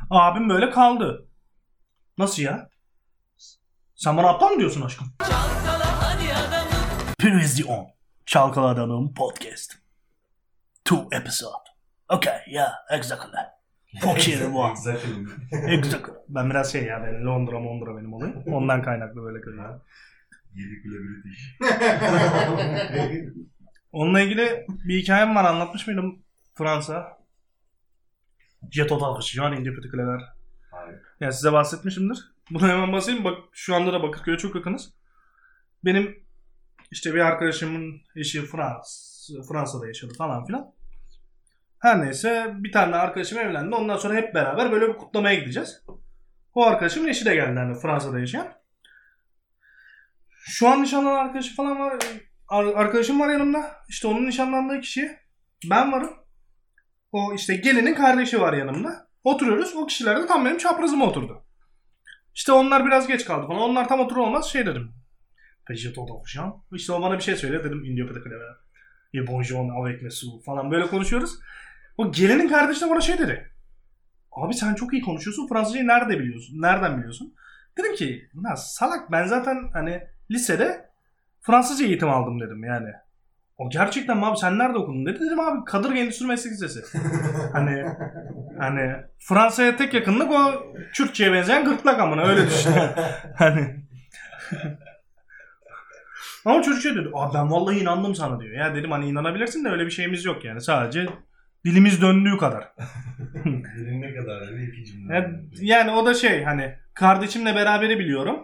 Abim 0.10 0.50
böyle 0.50 0.70
kaldı. 0.70 1.28
Nasıl 2.18 2.44
ya? 2.44 2.70
Sen 3.96 4.18
bana 4.18 4.30
aptal 4.30 4.50
mı 4.50 4.60
diyorsun 4.60 4.82
aşkım? 4.82 5.08
Previously 7.20 7.66
on 7.66 7.88
Çalkala 8.26 8.68
Adamım 8.68 9.14
Podcast. 9.14 9.74
Two 10.86 11.08
episode. 11.12 11.64
Okay, 12.10 12.38
yeah, 12.48 12.72
exactly. 12.92 13.40
Fucking 14.02 14.40
what? 14.40 14.72
Exactly. 14.72 15.14
Exactly. 15.74 16.14
Ben 16.30 16.50
biraz 16.50 16.72
şey 16.72 16.84
ya 16.84 17.02
böyle 17.02 17.24
Londra 17.24 17.56
Londra 17.56 17.98
benim 17.98 18.14
olayım. 18.14 18.44
Ondan 18.48 18.84
kaynaklı 18.84 19.24
böyle 19.24 19.42
kalıyor. 19.42 19.82
Yedi 20.54 20.82
kule 20.84 20.96
British. 21.00 21.58
Onunla 23.92 24.22
ilgili 24.22 24.66
bir 24.68 25.02
hikayem 25.02 25.36
var 25.36 25.46
anlatmış 25.46 25.88
mıydım 25.88 26.24
Fransa? 26.54 27.18
Jet 28.72 28.92
Otalkış, 28.92 29.36
yani 29.36 29.60
India 29.60 29.74
Kuleler. 29.92 30.35
Hayır. 30.76 31.00
Yani 31.20 31.34
size 31.34 31.52
bahsetmişimdir. 31.54 32.32
Bunu 32.52 32.68
hemen 32.68 32.94
basayım. 32.94 33.24
Bak 33.24 33.38
şu 33.52 33.76
anda 33.76 33.94
da 33.94 34.04
Bakırköy'e 34.04 34.38
çok 34.38 34.56
yakınız. 34.56 34.94
Benim 35.86 36.26
işte 36.92 37.14
bir 37.14 37.20
arkadaşımın 37.20 38.02
eşi 38.16 38.46
Frans, 38.46 39.30
Fransa'da 39.50 39.88
yaşadı 39.88 40.14
falan 40.18 40.46
filan. 40.46 40.74
Her 41.80 42.06
neyse 42.06 42.54
bir 42.58 42.72
tane 42.72 42.96
arkadaşım 42.96 43.40
evlendi. 43.40 43.76
Ondan 43.76 43.98
sonra 43.98 44.14
hep 44.14 44.36
beraber 44.36 44.72
böyle 44.72 44.88
bir 44.88 44.98
kutlamaya 44.98 45.36
gideceğiz. 45.36 45.84
O 46.54 46.66
arkadaşımın 46.66 47.08
eşi 47.08 47.26
de 47.26 47.36
geldi 47.36 47.60
hani 47.60 47.80
Fransa'da 47.80 48.20
yaşayan. 48.20 48.54
Şu 50.30 50.68
an 50.68 50.84
nişanlanan 50.84 51.26
arkadaşı 51.26 51.56
falan 51.56 51.80
var. 51.80 52.00
Ar- 52.48 52.74
arkadaşım 52.76 53.20
var 53.20 53.30
yanımda. 53.30 53.76
İşte 53.90 54.08
onun 54.08 54.28
nişanlandığı 54.28 54.82
kişi 54.82 55.18
ben 55.70 55.92
varım. 55.92 56.14
O 57.12 57.34
işte 57.34 57.56
gelinin 57.56 57.96
kardeşi 57.96 58.42
var 58.42 58.54
yanımda. 58.54 59.08
Oturuyoruz. 59.26 59.76
O 59.76 59.86
kişiler 59.86 60.24
de 60.24 60.28
tam 60.28 60.46
benim 60.46 60.58
çaprazıma 60.58 61.06
oturdu. 61.06 61.44
İşte 62.36 62.52
onlar 62.52 62.86
biraz 62.86 63.08
geç 63.08 63.26
kaldı 63.26 63.48
falan. 63.48 63.62
Onlar 63.62 63.88
tam 63.88 64.00
oturur 64.00 64.20
olmaz 64.20 64.46
şey 64.46 64.66
dedim. 64.66 64.94
Peugeot 65.68 65.98
Autofuşan. 65.98 66.64
İşte 66.74 66.94
o 66.94 67.02
bana 67.02 67.18
bir 67.18 67.24
şey 67.24 67.36
söyledi. 67.36 67.64
Dedim 67.64 67.86
Indio 67.86 68.08
Pedicule. 68.08 68.36
Et 69.14 69.28
bonjour 69.28 69.70
avec 69.82 70.02
mes 70.02 70.24
falan 70.46 70.72
böyle 70.72 70.88
konuşuyoruz. 70.88 71.32
O 71.98 72.12
gelinin 72.12 72.48
kardeşi 72.48 72.82
de 72.82 72.90
bana 72.90 73.02
şey 73.02 73.18
dedi. 73.18 73.52
Abi 74.32 74.54
sen 74.54 74.76
çok 74.76 74.94
iyi 74.94 75.02
konuşuyorsun. 75.02 75.48
Fransızcayı 75.48 75.88
nerede 75.88 76.20
biliyorsun? 76.20 76.62
Nereden 76.62 76.98
biliyorsun? 76.98 77.34
Dedim 77.78 77.96
ki 77.96 78.30
ya 78.50 78.56
salak 78.56 79.12
ben 79.12 79.26
zaten 79.26 79.58
hani 79.74 80.04
lisede 80.32 80.90
Fransızca 81.42 81.86
eğitim 81.86 82.10
aldım 82.10 82.40
dedim 82.40 82.64
yani. 82.64 82.90
O 83.58 83.70
gerçekten 83.70 84.18
mi 84.18 84.26
abi 84.26 84.38
sen 84.38 84.58
nerede 84.58 84.78
okudun 84.78 85.06
dedi. 85.06 85.20
Dedim 85.20 85.40
abi 85.40 85.66
Kadırga 85.66 86.00
Endüstri 86.00 86.26
Meslek 86.26 86.54
Lisesi. 86.54 86.98
hani 87.54 87.86
hani 88.60 88.96
Fransa'ya 89.20 89.76
tek 89.76 89.94
yakınlık 89.94 90.32
o 90.32 90.74
Türkçe'ye 90.94 91.34
benzeyen 91.34 91.66
gırtlak 91.66 92.00
amına 92.00 92.24
öyle 92.24 92.48
düşün. 92.48 92.72
hani 93.36 93.86
ama 96.46 96.62
çocuk 96.62 96.82
şey 96.82 96.96
dedi. 96.96 97.10
Abi 97.14 97.34
ben 97.34 97.52
vallahi 97.52 97.80
inandım 97.80 98.16
sana 98.16 98.40
diyor. 98.40 98.54
Ya 98.54 98.76
dedim 98.76 98.92
hani 98.92 99.06
inanabilirsin 99.06 99.66
de 99.66 99.70
öyle 99.70 99.86
bir 99.86 99.92
şeyimiz 99.92 100.26
yok 100.26 100.46
yani. 100.46 100.62
Sadece 100.62 101.08
dilimiz 101.66 102.02
döndüğü 102.02 102.38
kadar. 102.38 102.64
Dilin 103.78 104.02
ne 104.02 104.16
kadar 104.16 104.52
öyle 104.52 104.64
iki 104.64 104.86
cümle. 104.86 105.14
Yani, 105.16 105.38
yani 105.62 105.92
o 105.92 106.06
da 106.06 106.14
şey 106.14 106.44
hani 106.44 106.76
kardeşimle 106.94 107.56
beraberi 107.56 108.00
biliyorum. 108.00 108.40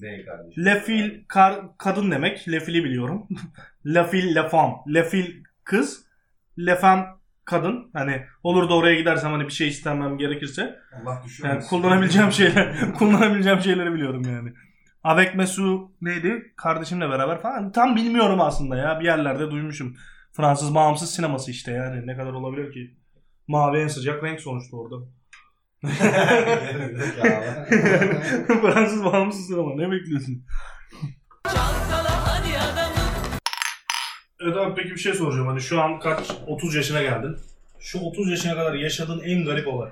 Ne 0.00 0.24
kardeşim? 0.24 0.64
Lefil 0.64 1.24
kar, 1.28 1.60
kadın 1.78 2.10
demek. 2.10 2.48
Lefili 2.48 2.84
biliyorum. 2.84 3.28
Lafil 3.86 4.34
lefam. 4.34 4.84
Lefil 4.94 5.44
kız. 5.64 6.06
Lefam 6.58 7.15
kadın. 7.46 7.90
Hani 7.92 8.22
olur 8.42 8.68
da 8.68 8.74
oraya 8.74 8.94
gidersem 8.94 9.32
hani 9.32 9.44
bir 9.44 9.52
şey 9.52 9.68
istemem 9.68 10.18
gerekirse. 10.18 10.76
Allah. 11.02 11.22
Yani 11.44 11.64
kullanabileceğim 11.64 12.32
şeyler 12.32 12.94
kullanabileceğim 12.98 13.60
şeyleri 13.60 13.92
biliyorum 13.92 14.22
yani. 14.28 14.52
Avec 15.04 15.34
Mesu 15.34 15.92
neydi? 16.00 16.52
Kardeşimle 16.56 17.10
beraber 17.10 17.40
falan. 17.40 17.72
Tam 17.72 17.96
bilmiyorum 17.96 18.40
aslında 18.40 18.76
ya. 18.76 19.00
Bir 19.00 19.04
yerlerde 19.04 19.50
duymuşum. 19.50 19.96
Fransız 20.32 20.74
bağımsız 20.74 21.10
sineması 21.10 21.50
işte 21.50 21.72
yani. 21.72 22.06
Ne 22.06 22.16
kadar 22.16 22.32
olabilir 22.32 22.72
ki? 22.72 22.96
Mavi 23.48 23.78
en 23.78 23.88
sıcak 23.88 24.24
renk 24.24 24.40
sonuçta 24.40 24.76
orada. 24.76 24.96
Fransız 28.60 29.04
bağımsız 29.04 29.46
sinema. 29.46 29.74
Ne 29.74 29.90
bekliyorsun? 29.90 30.44
Evet 34.40 34.56
abi 34.56 34.74
peki 34.76 34.90
bir 34.90 35.00
şey 35.00 35.14
soracağım. 35.14 35.46
Hani 35.46 35.60
şu 35.60 35.80
an 35.80 35.98
kaç? 36.00 36.30
30 36.46 36.74
yaşına 36.74 37.02
geldin. 37.02 37.36
Şu 37.80 37.98
30 38.00 38.30
yaşına 38.30 38.54
kadar 38.54 38.74
yaşadığın 38.74 39.20
en 39.20 39.44
garip 39.44 39.68
olay. 39.68 39.88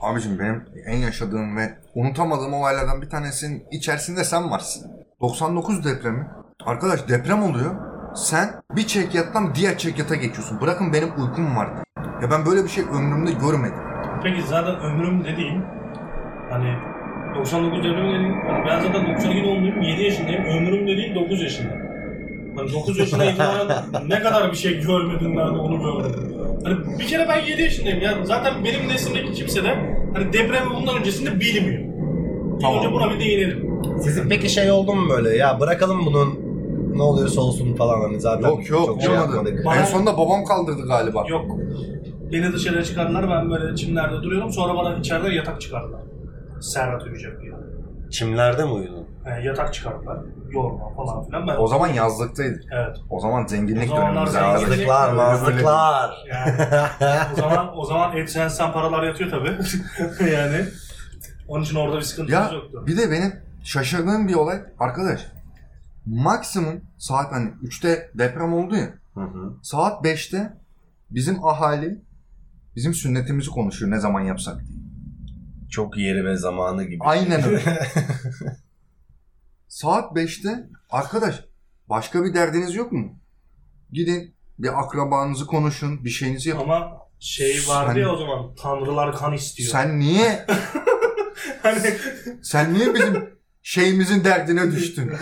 Abicim 0.00 0.38
benim 0.38 0.64
en 0.86 0.96
yaşadığım 0.96 1.56
ve 1.56 1.74
unutamadığım 1.94 2.54
olaylardan 2.54 3.02
bir 3.02 3.10
tanesinin 3.10 3.64
içerisinde 3.70 4.24
sen 4.24 4.50
varsın. 4.50 4.90
99 5.20 5.84
depremi. 5.84 6.26
Arkadaş 6.64 7.08
deprem 7.08 7.42
oluyor. 7.42 7.74
Sen 8.16 8.48
bir 8.76 8.86
çekyattan 8.86 9.54
diğer 9.54 9.78
çekyata 9.78 10.14
geçiyorsun. 10.14 10.60
Bırakın 10.60 10.92
benim 10.92 11.08
uykum 11.08 11.56
vardı. 11.56 11.82
Ya 12.22 12.30
ben 12.30 12.46
böyle 12.46 12.64
bir 12.64 12.68
şey 12.68 12.84
ömrümde 12.84 13.32
görmedim. 13.32 13.78
Peki 14.22 14.42
zaten 14.42 14.80
ömrüm 14.80 15.24
dediğim 15.24 15.64
hani 16.50 16.74
99 17.34 17.78
depremi 17.84 18.14
dediğim 18.14 18.34
hani 18.46 18.66
ben 18.66 18.80
zaten 18.80 19.06
92 19.14 19.44
doğumluyum 19.44 19.82
7 19.82 20.02
yaşındayım 20.02 20.44
ömrüm 20.44 20.88
dediğim 20.88 21.14
9 21.14 21.42
yaşında. 21.42 21.87
Hani 22.58 22.72
9 22.72 22.98
yaşına 22.98 23.24
itibaren 23.24 23.68
ne 24.08 24.20
kadar 24.20 24.52
bir 24.52 24.56
şey 24.56 24.80
görmedim 24.80 25.36
ben 25.36 25.46
de 25.54 25.58
onu 25.58 25.78
gördüm. 25.82 26.34
Hani 26.64 26.98
bir 26.98 27.06
kere 27.06 27.28
ben 27.28 27.44
7 27.46 27.62
yaşındayım 27.62 28.00
ya 28.02 28.14
zaten 28.24 28.64
benim 28.64 28.88
neslimdeki 28.88 29.32
kimse 29.32 29.64
de 29.64 29.68
hani 30.14 30.32
depremi 30.32 30.70
bundan 30.74 30.96
öncesinde 30.98 31.40
bilmiyor. 31.40 31.88
Tamam. 32.62 32.78
önce 32.78 32.92
buna 32.92 33.10
bir 33.14 33.20
değinelim. 33.20 33.80
Sizin 34.02 34.28
peki 34.28 34.48
şey 34.48 34.70
oldu 34.70 34.94
mu 34.94 35.10
böyle 35.10 35.36
ya 35.36 35.60
bırakalım 35.60 36.06
bunun 36.06 36.38
ne 36.96 37.02
oluyorsa 37.02 37.40
olsun 37.40 37.74
falan 37.74 38.00
hani 38.00 38.20
zaten 38.20 38.48
Yok 38.48 38.70
yok 38.70 38.86
çok 38.86 39.02
şey 39.02 39.10
olmadı. 39.10 39.36
yapmadık. 39.36 39.64
Bana- 39.66 39.76
En 39.76 39.84
sonunda 39.84 40.18
babam 40.18 40.44
kaldırdı 40.44 40.86
galiba. 40.86 41.24
Yok. 41.28 41.44
Beni 42.32 42.52
dışarıya 42.52 42.84
çıkardılar 42.84 43.30
ben 43.30 43.50
böyle 43.50 43.76
çimlerde 43.76 44.22
duruyordum 44.22 44.52
sonra 44.52 44.74
bana 44.76 44.96
içeride 44.96 45.34
yatak 45.34 45.60
çıkardılar. 45.60 46.00
Serhat 46.60 47.02
uyuyacak 47.02 47.42
diye. 47.42 47.52
Çimlerde 48.10 48.64
mi 48.64 48.70
uyudun? 48.70 49.06
Yani 49.28 49.46
yatak 49.46 49.74
çıkardılar. 49.74 50.18
Yorma 50.50 50.94
falan 50.94 51.26
filan. 51.26 51.48
Ben 51.48 51.56
O 51.56 51.66
zaman 51.66 51.88
yazlıktaydık. 51.88 52.62
Evet. 52.72 52.96
O 53.10 53.20
zaman 53.20 53.46
zenginlik 53.46 53.92
O 53.92 53.96
zamanlar 53.96 54.32
dönemimiz 54.34 54.62
zenginlik- 54.62 54.90
abi. 54.92 55.16
Mazlıklar, 55.16 55.50
mazlıklar. 55.50 56.14
Yani 57.00 57.22
o 57.32 57.36
zaman 57.36 57.78
o 57.78 57.84
zaman 57.84 58.10
AdSense'den 58.22 58.72
paralar 58.72 59.02
yatıyor 59.02 59.30
tabii. 59.30 59.58
yani 60.32 60.64
onun 61.48 61.64
için 61.64 61.76
orada 61.76 61.96
bir 61.96 62.02
sıkıntımız 62.02 62.52
Ya 62.52 62.56
yoktu. 62.58 62.84
bir 62.86 62.96
de 62.96 63.10
benim 63.10 63.32
şaşırdığım 63.64 64.28
bir 64.28 64.34
olay 64.34 64.58
arkadaş. 64.78 65.26
Maksimum 66.06 66.80
saat 66.98 67.32
hani 67.32 67.50
3'te 67.62 68.10
deprem 68.14 68.54
oldu 68.54 68.76
ya. 68.76 68.88
Hı 69.14 69.20
hı. 69.20 69.52
Saat 69.62 70.04
5'te 70.04 70.52
bizim 71.10 71.44
ahali 71.44 72.00
bizim 72.76 72.94
sünnetimizi 72.94 73.50
konuşuyor 73.50 73.90
ne 73.90 73.98
zaman 74.00 74.20
yapsak 74.20 74.58
diye. 74.68 74.78
Çok 75.70 75.96
yeri 75.96 76.24
ve 76.24 76.36
zamanı 76.36 76.84
gibi. 76.84 76.98
Aynen 77.04 77.44
öyle. 77.44 77.60
Saat 79.68 80.16
5'te 80.16 80.68
arkadaş 80.90 81.44
başka 81.88 82.24
bir 82.24 82.34
derdiniz 82.34 82.74
yok 82.74 82.92
mu? 82.92 83.18
Gidin 83.92 84.34
bir 84.58 84.80
akrabanızı 84.80 85.46
konuşun, 85.46 86.04
bir 86.04 86.10
şeyinizi 86.10 86.48
yapın. 86.48 86.62
Ama 86.62 86.98
şey 87.20 87.60
vardı 87.68 87.92
Sen- 87.94 88.00
ya 88.00 88.12
o 88.12 88.16
zaman 88.16 88.54
tanrılar 88.54 89.16
kan 89.16 89.32
istiyor. 89.32 89.70
Sen 89.70 89.98
niye 89.98 90.46
hani 91.62 91.94
sen 92.42 92.74
niye 92.74 92.94
bizim 92.94 93.30
şeyimizin 93.62 94.24
derdine 94.24 94.72
düştün? 94.72 95.12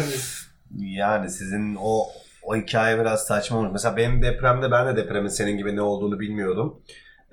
Yani 0.79 1.31
sizin 1.31 1.77
o 1.81 2.09
o 2.43 2.57
hikaye 2.57 2.99
biraz 2.99 3.27
saçma 3.27 3.59
olmuş. 3.59 3.73
Mesela 3.73 3.97
benim 3.97 4.23
depremde 4.23 4.71
ben 4.71 4.87
de 4.87 4.97
depremin 4.97 5.29
senin 5.29 5.57
gibi 5.57 5.77
ne 5.77 5.83
olduğunu 5.83 6.21
bilmiyordum. 6.21 6.83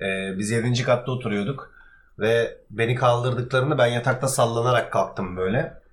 Ee, 0.00 0.38
biz 0.38 0.50
7. 0.50 0.82
katta 0.82 1.12
oturuyorduk 1.12 1.74
ve 2.18 2.58
beni 2.70 2.94
kaldırdıklarında 2.94 3.78
ben 3.78 3.86
yatakta 3.86 4.28
sallanarak 4.28 4.92
kalktım 4.92 5.36
böyle. 5.36 5.83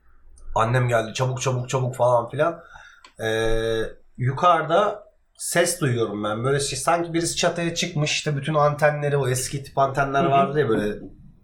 Annem 0.55 0.87
geldi 0.87 1.13
çabuk 1.13 1.41
çabuk 1.41 1.69
çabuk 1.69 1.95
falan 1.95 2.29
filan. 2.29 2.59
Ee, 3.23 3.81
yukarıda 4.17 5.03
ses 5.37 5.81
duyuyorum 5.81 6.23
ben. 6.23 6.43
Böyle 6.43 6.59
şey, 6.59 6.79
sanki 6.79 7.13
birisi 7.13 7.35
çatıya 7.35 7.75
çıkmış 7.75 8.11
işte 8.11 8.37
bütün 8.37 8.53
antenleri 8.53 9.17
o 9.17 9.27
eski 9.27 9.63
tip 9.63 9.77
antenler 9.77 10.25
vardı 10.25 10.59
ya 10.59 10.69
böyle 10.69 10.99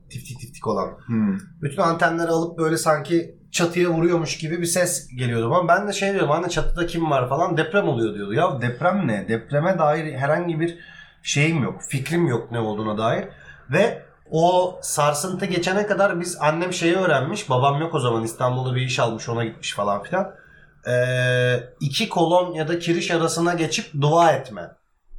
tiftik 0.10 0.40
tiftik 0.40 0.68
olan. 0.68 0.98
Hmm. 1.06 1.38
Bütün 1.62 1.82
antenleri 1.82 2.28
alıp 2.28 2.60
böyle 2.60 2.78
sanki 2.78 3.38
çatıya 3.52 3.90
vuruyormuş 3.90 4.38
gibi 4.38 4.62
bir 4.62 4.66
ses 4.66 5.08
geliyordu. 5.18 5.46
Ama 5.46 5.68
ben 5.68 5.88
de 5.88 5.94
şey 5.94 6.14
diyorum 6.14 6.32
anne 6.32 6.50
çatıda 6.50 6.88
kim 6.88 7.12
var 7.12 7.30
falan 7.30 7.58
deprem 7.58 7.88
oluyor 7.88 8.16
diyordu. 8.16 8.34
Ya 8.34 8.62
deprem 8.62 9.08
ne? 9.08 9.28
Depreme 9.28 9.80
dair 9.80 10.14
herhangi 10.14 10.60
bir 10.60 10.80
şeyim 11.24 11.64
yok. 11.64 11.82
Fikrim 11.90 12.28
yok 12.28 12.52
ne 12.52 12.60
olduğuna 12.60 12.98
dair. 12.98 13.26
Ve 13.70 14.07
o 14.32 14.80
sarsıntı 14.82 15.46
geçene 15.46 15.88
kadar 15.88 16.20
biz 16.20 16.38
annem 16.42 16.74
şeyi 16.74 16.96
öğrenmiş. 16.96 17.50
Babam 17.50 17.82
yok 17.82 17.96
o 17.96 18.00
zaman 18.00 18.24
İstanbul'da 18.24 18.76
bir 18.76 18.82
iş 18.82 19.00
almış 19.00 19.30
ona 19.30 19.44
gitmiş 19.46 19.74
falan 19.74 20.04
filan. 20.04 20.32
Ee, 20.88 21.60
iki 21.80 22.10
kolon 22.10 22.54
ya 22.54 22.68
da 22.68 22.80
kiriş 22.80 23.12
arasına 23.12 23.54
geçip 23.54 24.02
dua 24.02 24.32
etme. 24.32 24.62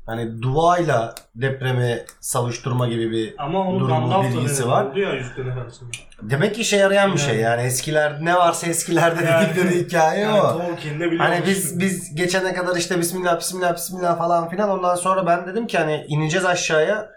Hani 0.07 0.43
duayla 0.43 1.15
depremi 1.35 2.05
savuşturma 2.21 2.89
gibi 2.89 3.11
bir 3.11 3.35
Ama 3.39 3.61
onu 3.61 3.81
Durumu, 3.81 4.01
Gandalf 4.01 4.25
da 4.35 4.37
bilgisi 4.39 4.69
var. 4.69 4.85
oldu 4.85 4.99
ya 5.01 5.13
Yüzüklerin 5.13 5.51
Efendisi'nde. 5.51 5.91
Demek 6.23 6.55
ki 6.55 6.61
işe 6.61 6.77
yarayan 6.77 7.13
bir 7.13 7.19
şey 7.19 7.35
Yani. 7.35 7.41
yani 7.43 7.63
eskiler 7.63 8.25
ne 8.25 8.35
varsa 8.35 8.67
eskilerde 8.67 9.25
Yani- 9.25 9.47
dedikleri 9.47 9.85
hikaye 9.87 10.21
Yani 10.21 10.41
o. 10.41 10.61
Biliyormuş. 10.85 11.21
Hani 11.21 11.47
biz 11.47 11.79
biz 11.81 12.15
geçene 12.15 12.55
kadar 12.55 12.77
işte 12.77 12.99
bismillah 12.99 13.39
bismillah 13.39 13.75
bismillah 13.77 14.19
falan 14.19 14.49
filan 14.49 14.71
ondan 14.71 14.95
sonra 14.95 15.27
ben 15.27 15.47
dedim 15.47 15.67
ki 15.67 15.79
hani 15.79 16.05
ineceğiz 16.09 16.47
aşağıya 16.47 17.11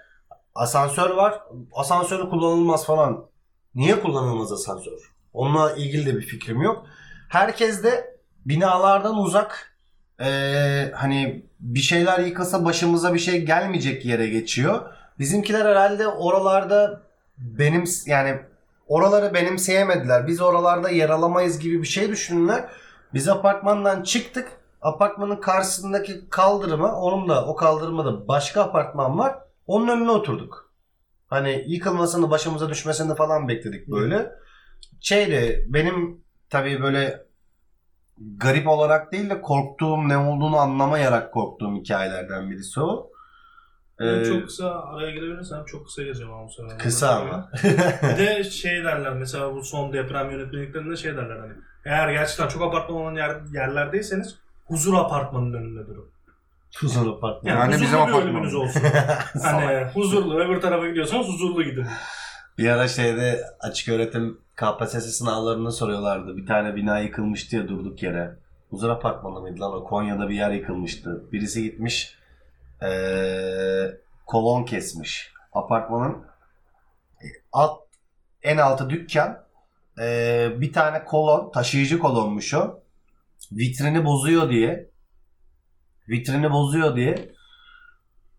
asansör 0.56 1.10
var 1.10 1.42
asansörü 1.74 2.30
kullanılmaz 2.30 2.86
falan. 2.86 3.26
Niye 3.76 4.02
kullanılmaz 4.02 4.52
asansör? 4.52 5.12
Onunla 5.34 5.76
ilgili 5.76 6.06
de 6.06 6.16
bir 6.16 6.22
fikrim 6.22 6.62
yok. 6.62 6.86
Herkes 7.30 7.84
de 7.84 8.18
binalardan 8.46 9.18
uzak 9.18 9.76
eee, 10.20 10.92
hani 10.96 11.46
bir 11.60 11.80
şeyler 11.80 12.20
yıkılsa 12.20 12.66
başımıza 12.66 13.14
bir 13.14 13.20
şey 13.20 13.46
gelmeyecek 13.46 14.06
yere 14.06 14.28
geçiyor. 14.28 14.82
Bizimkiler 15.20 15.66
herhalde 15.66 16.08
oralarda 16.08 17.02
benim 17.38 17.84
yani 18.06 18.40
oraları 18.88 19.34
benimseyemediler. 19.34 20.28
Biz 20.28 20.42
oralarda 20.42 20.90
yer 20.90 21.10
alamayız 21.10 21.60
gibi 21.60 21.82
bir 21.82 21.88
şey 21.88 22.10
düşündüler. 22.10 22.70
Biz 23.14 23.28
apartmandan 23.30 24.04
çıktık. 24.04 24.52
Apartmanın 24.82 25.36
karşısındaki 25.36 26.30
kaldırıma, 26.30 26.96
onun 26.96 27.30
da 27.30 27.46
o 27.46 27.56
kaldırımda 27.56 28.28
başka 28.28 28.62
apartman 28.62 29.18
var. 29.18 29.36
Onun 29.72 29.88
önüne 29.88 30.12
oturduk. 30.12 30.72
Hani 31.28 31.64
yıkılmasını, 31.68 32.32
başımıza 32.32 32.70
düşmesini 32.70 33.16
falan 33.16 33.48
bekledik 33.48 33.88
böyle. 33.88 34.32
Şeydi 35.02 35.66
benim 35.70 36.24
tabii 36.50 36.82
böyle 36.82 37.26
garip 38.18 38.68
olarak 38.68 39.12
değil 39.12 39.30
de 39.30 39.42
korktuğum 39.42 40.10
ne 40.10 40.18
olduğunu 40.18 40.58
anlamayarak 40.58 41.34
korktuğum 41.34 41.76
hikayelerden 41.76 42.52
birisi 42.52 42.82
o. 42.82 43.12
Ee, 44.02 44.26
çok 44.26 44.46
kısa 44.46 44.84
araya 44.84 45.12
girebilirsem 45.12 45.66
çok 45.66 45.86
kısa 45.86 46.04
gireceğim 46.04 46.34
ama 46.34 46.50
sefer. 46.50 46.78
kısa 46.78 47.20
ama. 47.20 47.52
Bir 48.04 48.18
de 48.18 48.44
şey 48.44 48.84
derler 48.84 49.14
mesela 49.14 49.56
bu 49.56 49.64
son 49.64 49.94
deprem 49.94 50.32
yönetmeliklerinde 50.32 50.96
şey 50.96 51.16
derler 51.16 51.40
hani 51.40 51.54
eğer 51.86 52.10
gerçekten 52.10 52.48
çok 52.48 52.62
apartman 52.62 53.02
olan 53.02 53.16
yer, 53.16 53.42
yerlerdeyseniz 53.54 54.36
huzur 54.66 54.94
apartmanının 54.94 55.54
önünde 55.54 55.88
durun. 55.88 56.12
Huzur 56.80 57.08
apartmanı. 57.18 57.50
Yani, 57.54 57.60
Yani 57.60 57.68
huzurlu 57.74 57.82
bizim 57.84 57.98
bir 57.98 58.02
apartman. 58.04 58.24
ölümünüz 58.24 58.56
olsun. 58.56 58.82
hani 59.44 59.84
huzurlu 59.94 60.40
öbür 60.40 60.62
tarafa 60.62 60.88
gidiyorsanız 60.88 61.28
huzurlu 61.28 61.64
gidin. 61.64 61.86
Bir 62.58 62.70
ara 62.70 62.88
şeyde 62.88 63.44
açık 63.60 63.90
öğretim 63.90 64.38
KPSS 64.56 65.06
sınavlarını 65.18 65.72
soruyorlardı. 65.72 66.38
Bir 66.38 66.46
tane 66.46 66.76
bina 66.76 67.00
yıkılmıştı 67.00 67.56
ya 67.56 67.68
durduk 67.68 68.04
yere. 68.04 68.36
Huzur 68.70 68.90
apartmanı 68.90 69.42
mıydı 69.42 69.60
lan 69.62 69.74
o? 69.74 69.84
Konya'da 69.84 70.30
bir 70.30 70.36
yer 70.36 70.52
yıkılmıştı. 70.52 71.24
Birisi 71.32 71.64
gitmiş 71.64 72.16
eee, 72.82 73.98
kolon 74.26 74.64
kesmiş. 74.64 75.34
Apartmanın 75.54 76.18
alt 77.54 77.80
en 78.44 78.58
altı 78.58 78.90
dükkan 78.90 79.44
eee, 79.98 80.52
bir 80.58 80.74
tane 80.74 81.06
kolon 81.06 81.52
taşıyıcı 81.52 82.00
kolonmuş 82.00 82.54
o. 82.54 82.80
Vitrini 83.52 84.06
bozuyor 84.06 84.50
diye 84.50 84.91
vitrini 86.10 86.52
bozuyor 86.52 86.96
diye 86.96 87.32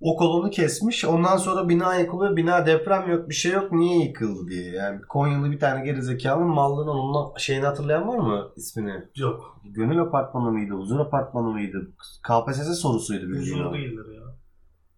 o 0.01 0.17
kolonu 0.17 0.51
kesmiş. 0.51 1.05
Ondan 1.05 1.37
sonra 1.37 1.69
bina 1.69 1.95
yıkılıyor. 1.95 2.37
Bina 2.37 2.67
deprem 2.67 3.11
yok 3.11 3.29
bir 3.29 3.35
şey 3.35 3.53
yok. 3.53 3.73
Niye 3.73 4.05
yıkıldı 4.07 4.51
diye. 4.51 4.73
Yani 4.73 5.01
Konyalı 5.03 5.51
bir 5.51 5.59
tane 5.61 5.85
gerizekalının 5.85 6.49
mallığının 6.55 6.91
onun 6.91 7.37
şeyini 7.39 7.65
hatırlayan 7.67 8.09
var 8.09 8.19
mı 8.19 8.53
ismini? 8.57 9.05
Yok. 9.17 9.61
Gönül 9.65 10.01
apartmanı 10.01 10.51
mıydı? 10.53 10.75
Huzur 10.75 11.01
apartmanı 11.01 11.49
mıydı? 11.49 11.91
KPSS 12.23 12.81
sorusuydu 12.81 13.29
bildiğin 13.29 13.55
Huzur 13.55 13.65
o. 13.65 13.75
değildir 13.75 14.15
ya. 14.15 14.23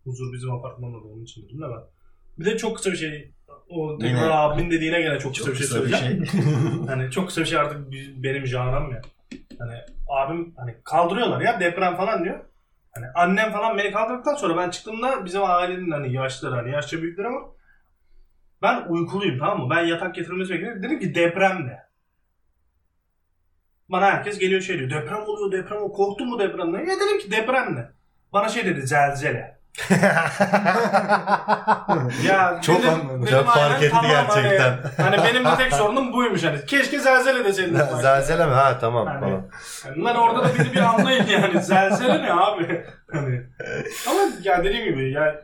Huzur 0.04 0.32
bizim 0.32 0.50
apartmanda 0.52 0.96
da 0.96 1.08
onun 1.08 1.22
için 1.24 1.42
dedim 1.44 1.58
de 1.58 1.64
ben. 1.64 1.82
Bir 2.38 2.44
de 2.44 2.56
çok 2.56 2.76
kısa 2.76 2.92
bir 2.92 2.96
şey. 2.96 3.32
O 3.70 3.92
Yine- 3.92 3.98
tekrar 3.98 4.30
abimin 4.30 4.70
dediğine 4.70 5.02
gene 5.02 5.18
çok 5.18 5.34
kısa 5.34 5.50
bir 5.50 5.56
şey 5.56 5.66
söyleyeceğim. 5.66 6.26
şey. 6.26 6.40
Hani 6.86 7.10
çok 7.10 7.26
kısa 7.28 7.40
bir 7.40 7.46
şey 7.46 7.58
artık 7.58 7.92
benim 8.16 8.46
janram 8.46 8.90
ya. 8.92 9.00
Hani 9.58 9.74
abim 10.08 10.54
hani 10.56 10.74
kaldırıyorlar 10.84 11.40
ya 11.40 11.60
deprem 11.60 11.96
falan 11.96 12.24
diyor. 12.24 12.40
Hani 12.94 13.06
annem 13.14 13.52
falan 13.52 13.78
beni 13.78 13.92
kaldırdıktan 13.92 14.34
sonra 14.34 14.56
ben 14.56 14.70
çıktığımda 14.70 15.24
bizim 15.24 15.42
ailenin 15.44 15.90
hani 15.90 16.12
yaşlıları 16.12 16.54
hani 16.54 16.70
yaşça 16.70 17.02
büyükleri 17.02 17.26
ama 17.26 17.40
ben 18.62 18.84
uykuluyum 18.88 19.38
tamam 19.38 19.60
mı? 19.60 19.70
Ben 19.70 19.84
yatak 19.84 20.14
getirmesi 20.14 20.52
bekliyorum. 20.54 20.82
Dedim 20.82 20.98
ki 21.00 21.14
deprem 21.14 21.66
ne? 21.66 21.84
Bana 23.88 24.06
herkes 24.06 24.38
geliyor 24.38 24.60
şey 24.60 24.78
diyor. 24.78 24.90
Deprem 24.90 25.22
oluyor 25.22 25.52
deprem 25.52 25.78
oluyor. 25.78 25.92
Korktun 25.96 26.28
mu 26.28 26.38
depremden? 26.38 26.80
Ya 26.80 26.96
dedim 26.96 27.18
ki 27.18 27.30
deprem 27.30 27.76
ne? 27.76 27.88
Bana 28.32 28.48
şey 28.48 28.66
dedi 28.66 28.86
zelzele. 28.86 29.53
Ya 32.26 32.60
Çok 32.62 32.84
anladım. 32.84 33.22
dedim 33.22 33.26
Çok 33.30 33.46
fark 33.46 33.82
etti 33.82 33.90
tamam, 33.90 34.10
gerçekten. 34.10 34.78
Hani, 34.96 35.16
hani 35.16 35.28
benim 35.28 35.44
de 35.44 35.56
tek 35.58 35.72
sorunum 35.72 36.12
buymuş 36.12 36.44
hani. 36.44 36.66
Keşke 36.66 36.98
zelzele 36.98 37.44
deseydin. 37.44 37.76
Zelzele 38.02 38.46
mi? 38.46 38.52
Ha 38.52 38.78
tamam. 38.80 39.06
Hani- 39.06 39.20
falan. 39.20 39.44
Yani 39.86 40.02
lan 40.02 40.16
orada 40.16 40.44
da 40.44 40.54
bizi 40.58 40.72
bir 40.72 40.80
anlayın 40.80 41.26
yani. 41.26 41.62
Zelzele 41.62 42.22
ne 42.22 42.32
abi? 42.32 42.84
Hani. 43.12 43.40
Ama 44.10 44.20
ya 44.42 44.64
dediğim 44.64 44.84
gibi 44.84 45.10
ya 45.12 45.42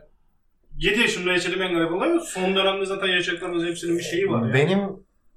7 0.77 0.99
yaşımda 0.99 1.31
yaşadığım 1.31 1.61
en 1.61 1.73
garip 1.73 1.91
olay. 1.91 2.09
Son 2.25 2.55
dönemde 2.55 2.85
zaten 2.85 3.07
yaşadıklarımız 3.07 3.65
hepsinin 3.65 3.97
bir 3.97 4.03
şeyi 4.03 4.29
var 4.29 4.47
ya. 4.47 4.53
Benim 4.53 4.79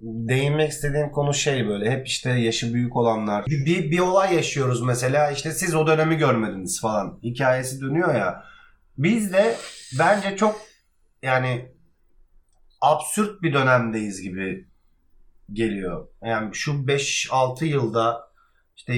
değinmek 0.01 0.71
istediğim 0.71 1.11
konu 1.11 1.35
şey 1.35 1.69
böyle 1.69 1.91
hep 1.91 2.07
işte 2.07 2.31
yaşı 2.31 2.75
büyük 2.75 2.97
olanlar. 2.97 3.47
Bir, 3.47 3.67
bir, 3.67 3.91
bir 3.91 3.99
olay 3.99 4.35
yaşıyoruz 4.35 4.83
mesela 4.83 5.31
işte 5.31 5.51
siz 5.51 5.75
o 5.75 5.87
dönemi 5.87 6.17
görmediniz 6.17 6.81
falan 6.81 7.19
hikayesi 7.23 7.81
dönüyor 7.81 8.15
ya. 8.15 8.54
Biz 8.99 9.33
de 9.33 9.57
bence 9.99 10.37
çok 10.37 10.61
yani 11.23 11.69
absürt 12.81 13.43
bir 13.43 13.55
dönemdeyiz 13.55 14.23
gibi 14.23 14.69
geliyor. 15.53 16.09
Yani 16.23 16.55
şu 16.55 16.73
5-6 16.73 17.65
yılda 17.65 18.31
işte 18.77 18.95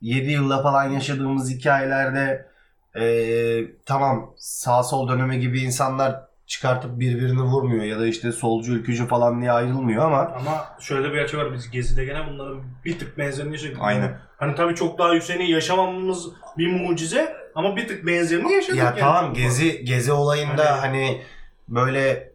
7 0.00 0.30
yılda 0.30 0.62
falan 0.62 0.84
yaşadığımız 0.90 1.50
hikayelerde 1.50 2.48
eee, 2.96 3.76
tamam 3.86 4.34
sağ 4.38 4.82
sol 4.82 5.08
dönemi 5.08 5.40
gibi 5.40 5.60
insanlar 5.60 6.28
çıkartıp 6.46 7.00
birbirini 7.00 7.42
vurmuyor 7.42 7.84
ya 7.84 7.98
da 8.00 8.06
işte 8.06 8.32
solcu 8.32 8.72
ülkücü 8.72 9.06
falan 9.06 9.40
diye 9.40 9.52
ayrılmıyor 9.52 10.04
ama 10.06 10.18
Ama 10.18 10.66
şöyle 10.80 11.08
bir 11.08 11.14
gerçek 11.14 11.40
var. 11.40 11.52
Biz 11.52 11.70
Gezi'de 11.70 12.04
gene 12.04 12.26
bunların 12.30 12.64
bir 12.84 12.98
tık 12.98 13.18
benzerini 13.18 13.52
yaşadık. 13.52 13.76
Aynen. 13.80 14.18
Hani 14.38 14.54
tabii 14.54 14.74
çok 14.74 14.98
daha 14.98 15.14
yükseğini 15.14 15.50
yaşamamamız 15.50 16.26
bir 16.58 16.72
mucize 16.72 17.36
ama 17.58 17.76
bir 17.76 17.88
tık 17.88 18.06
benzerini 18.06 18.52
yaşadık. 18.52 18.78
ya 18.78 18.84
yani. 18.84 19.00
tamam 19.00 19.34
gezi 19.34 19.84
gezi 19.84 20.12
olayında 20.12 20.64
Hani- 20.72 20.80
hani 20.80 21.22
böyle 21.68 22.32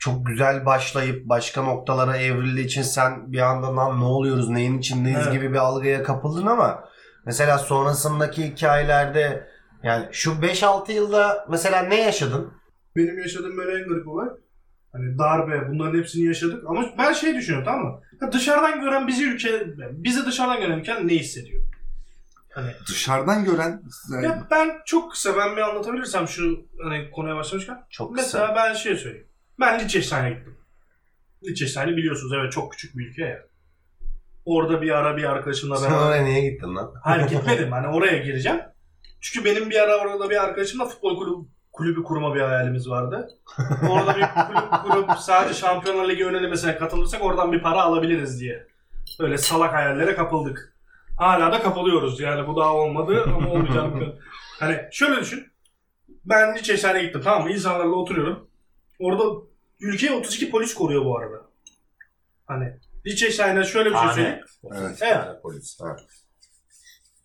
çok 0.00 0.26
güzel 0.26 0.66
başlayıp 0.66 1.28
başka 1.28 1.62
noktalara 1.62 2.16
evrildiği 2.16 2.66
için 2.66 2.82
sen 2.82 3.32
bir 3.32 3.38
anda 3.38 3.76
lan 3.76 4.00
ne 4.00 4.04
oluyoruz 4.04 4.48
neyin 4.48 4.78
içindeyiz 4.78 5.18
Evet. 5.22 5.32
gibi 5.32 5.50
bir 5.52 5.56
algıya 5.56 6.02
kapıldın 6.02 6.46
ama 6.46 6.84
mesela 7.26 7.58
sonrasındaki 7.58 8.44
hikayelerde 8.44 9.48
yani 9.82 10.06
şu 10.12 10.30
5-6 10.42 10.92
yılda 10.92 11.46
mesela 11.50 11.82
ne 11.82 12.00
yaşadın? 12.00 12.52
Benim 12.96 13.18
yaşadığım 13.18 13.56
böyle 13.56 13.82
en 13.82 13.88
garip 13.88 14.08
olay. 14.08 14.28
Hani 14.92 15.18
darbe 15.18 15.68
bunların 15.70 15.98
hepsini 15.98 16.26
yaşadık 16.26 16.64
ama 16.68 16.84
ben 16.98 17.12
şey 17.12 17.34
düşünüyorum 17.34 17.64
tamam 17.70 17.86
mı? 17.86 18.00
Ya 18.22 18.32
dışarıdan 18.32 18.80
gören 18.80 19.08
bizi 19.08 19.24
ülke, 19.24 19.48
bizi 19.92 20.26
dışarıdan 20.26 20.60
gören 20.60 20.78
ülke 20.78 21.06
ne 21.06 21.12
hissediyor? 21.12 21.63
Hani 22.54 22.72
Dışarıdan 22.88 23.44
gören 23.44 23.82
ya 24.22 24.46
ben 24.50 24.70
çok 24.86 25.12
kısa 25.12 25.36
ben 25.36 25.56
bir 25.56 25.62
anlatabilirsem 25.62 26.28
şu 26.28 26.66
hani 26.82 27.10
konuya 27.10 27.36
başlamışken. 27.36 27.86
Çok 27.90 28.16
kısa. 28.16 28.38
Mesela 28.38 28.56
ben 28.56 28.74
şey 28.74 28.96
söyleyeyim. 28.96 29.26
Ben 29.60 29.78
Liechtenstein'e 29.78 30.30
gittim. 30.30 30.56
Liechtenstein'i 31.44 31.96
biliyorsunuz 31.96 32.32
evet 32.32 32.52
çok 32.52 32.72
küçük 32.72 32.96
bir 32.98 33.06
ülke 33.06 33.22
ya. 33.22 33.38
Orada 34.44 34.82
bir 34.82 34.90
ara 34.90 35.16
bir 35.16 35.24
arkadaşımla 35.24 35.76
Sen 35.76 35.90
beraber 35.90 36.06
oraya 36.06 36.24
niye 36.24 36.50
gittin 36.50 36.74
lan? 36.76 36.94
Hayır 37.02 37.28
gitmedim. 37.28 37.72
Hani 37.72 37.86
oraya 37.88 38.18
gireceğim. 38.18 38.60
Çünkü 39.20 39.44
benim 39.44 39.70
bir 39.70 39.82
ara 39.82 39.96
orada 39.96 40.30
bir 40.30 40.44
arkadaşımla 40.44 40.86
futbol 40.86 41.18
kulübü, 41.18 41.48
kulübü 41.72 42.02
kurma 42.02 42.34
bir 42.34 42.40
hayalimiz 42.40 42.90
vardı. 42.90 43.28
Orada 43.90 44.16
bir 44.16 44.22
kulüp 44.46 44.82
kurup 44.82 45.18
sadece 45.18 45.54
Şampiyonlar 45.54 46.08
Ligi 46.08 46.26
önelemesine 46.26 46.76
katılırsak 46.76 47.22
oradan 47.22 47.52
bir 47.52 47.62
para 47.62 47.82
alabiliriz 47.82 48.40
diye. 48.40 48.66
Böyle 49.20 49.38
salak 49.38 49.74
hayallere 49.74 50.14
kapıldık. 50.14 50.73
Hala 51.16 51.52
da 51.52 51.62
kapılıyoruz. 51.62 52.20
Yani 52.20 52.48
bu 52.48 52.56
daha 52.56 52.74
olmadı 52.74 53.24
ama 53.36 53.50
olmayacağını. 53.50 54.14
Hani 54.60 54.80
şöyle 54.92 55.20
düşün. 55.20 55.46
Ben 56.24 56.54
Liechtenstein'e 56.54 57.02
gittim 57.02 57.20
tamam 57.24 57.42
mı? 57.42 57.52
İnsanlarla 57.52 57.94
oturuyorum. 57.94 58.48
Orada 59.00 59.24
ülkeyi 59.80 60.12
32 60.12 60.50
polis 60.50 60.74
koruyor 60.74 61.04
bu 61.04 61.18
arada. 61.18 61.36
Hani 62.46 62.72
Liechtenstein'e 63.06 63.64
şöyle 63.64 63.90
bir 63.90 63.96
şey 63.96 64.08
söyleyeyim. 64.08 64.40
Evet. 64.72 64.80
Evet. 64.80 65.02
Yani 65.02 65.40
polis. 65.42 65.80
Ha. 65.80 65.96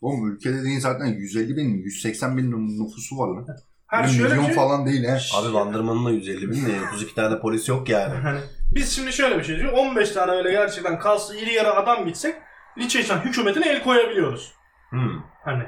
Oğlum 0.02 0.32
ülke 0.32 0.54
dediğin 0.54 0.80
zaten 0.80 1.06
150 1.06 1.58
bin, 1.58 1.78
180 1.78 2.38
bin 2.38 2.52
nüfusu 2.86 3.18
var 3.18 3.28
lan. 3.28 3.48
Her 3.88 4.08
şöyle 4.08 4.24
bir 4.24 4.30
milyon 4.30 4.46
şey. 4.46 4.56
falan 4.56 4.86
değil 4.86 5.04
he. 5.04 5.18
Abi 5.36 5.54
Bandırma'nın 5.54 6.06
da 6.06 6.12
150 6.12 6.52
bin 6.52 6.70
ne? 6.70 6.88
32 6.88 7.16
tane 7.16 7.40
polis 7.40 7.70
yok 7.70 7.90
yani. 7.90 8.16
Hani 8.16 8.40
biz 8.76 8.96
şimdi 8.96 9.14
şöyle 9.14 9.38
bir 9.40 9.44
şey 9.44 9.58
diyor. 9.58 9.74
15 9.74 10.12
tane 10.12 10.32
öyle 10.32 10.52
gerçekten 10.52 11.00
kalsı 11.00 11.38
iri 11.38 11.54
yarı 11.54 11.74
adam 11.74 12.06
gitsek 12.06 12.36
Liechtenstein 12.80 13.20
hükümetine 13.20 13.70
el 13.70 13.84
koyabiliyoruz. 13.84 14.54
Hmm. 14.90 15.24
Hani. 15.46 15.64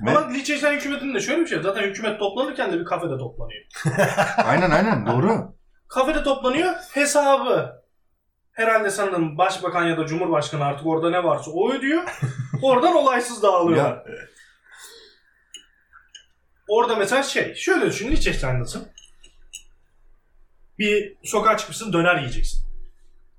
Ve- 0.00 0.10
Ama 0.10 0.28
Liechtenstein 0.28 0.76
hükümetinde 0.76 1.14
de 1.14 1.20
şöyle 1.20 1.40
bir 1.40 1.46
şey. 1.46 1.62
Zaten 1.62 1.82
hükümet 1.82 2.18
toplanırken 2.18 2.72
de 2.72 2.80
bir 2.80 2.84
kafede 2.84 3.18
toplanıyor. 3.18 3.64
aynen 4.44 4.70
aynen 4.70 5.06
doğru. 5.06 5.54
Kafede 5.88 6.22
toplanıyor. 6.22 6.74
Hesabı 6.92 7.82
herhalde 8.52 8.90
sanırım 8.90 9.38
başbakan 9.38 9.84
ya 9.86 9.98
da 9.98 10.06
cumhurbaşkanı 10.06 10.64
artık 10.64 10.86
orada 10.86 11.10
ne 11.10 11.24
varsa 11.24 11.50
o 11.50 11.72
ödüyor. 11.72 12.02
Oradan 12.62 12.94
olaysız 12.94 13.42
dağılıyorlar. 13.42 14.02
Orada 16.68 16.96
mesela 16.96 17.22
şey, 17.22 17.54
şöyle 17.54 17.86
düşün 17.86 18.08
Liechtenstein'dasın. 18.10 18.88
Bir 20.78 21.16
sokağa 21.24 21.56
çıkmışsın 21.56 21.92
döner 21.92 22.16
yiyeceksin. 22.16 22.65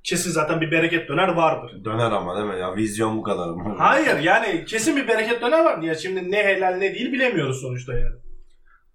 Kesin 0.08 0.32
zaten 0.32 0.62
bir 0.62 0.72
bereket 0.72 1.10
döner 1.10 1.28
vardır. 1.28 1.86
Döner 1.86 2.12
ama 2.12 2.38
değil 2.38 2.48
mi 2.48 2.60
ya? 2.60 2.76
Vizyon 2.76 3.18
bu 3.18 3.24
kadar 3.24 3.50
mı? 3.50 3.76
Hayır 3.78 4.20
yani 4.20 4.66
kesin 4.66 4.96
bir 4.96 5.08
bereket 5.08 5.42
döner 5.42 5.66
var 5.66 5.82
diye 5.82 5.96
şimdi 5.96 6.32
ne 6.32 6.44
helal 6.44 6.76
ne 6.76 6.96
değil 6.96 7.12
bilemiyoruz 7.12 7.62
sonuçta 7.62 7.94
yani. 7.94 8.16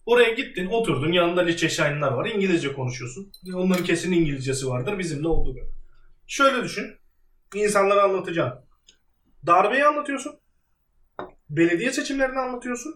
Oraya 0.06 0.30
gittin 0.30 0.66
oturdun 0.66 1.12
yanında 1.12 1.40
Liechtenstein'lar 1.40 2.12
var 2.12 2.26
İngilizce 2.26 2.72
konuşuyorsun. 2.72 3.32
Onların 3.54 3.84
kesin 3.84 4.12
İngilizcesi 4.12 4.68
vardır 4.68 4.98
bizim 4.98 5.24
de 5.24 5.28
olduğu 5.28 5.54
gibi. 5.54 5.66
Şöyle 6.26 6.64
düşün. 6.64 6.86
insanlara 7.54 8.02
anlatacaksın. 8.02 8.64
Darbeyi 9.46 9.84
anlatıyorsun. 9.84 10.32
Belediye 11.50 11.92
seçimlerini 11.92 12.38
anlatıyorsun. 12.38 12.94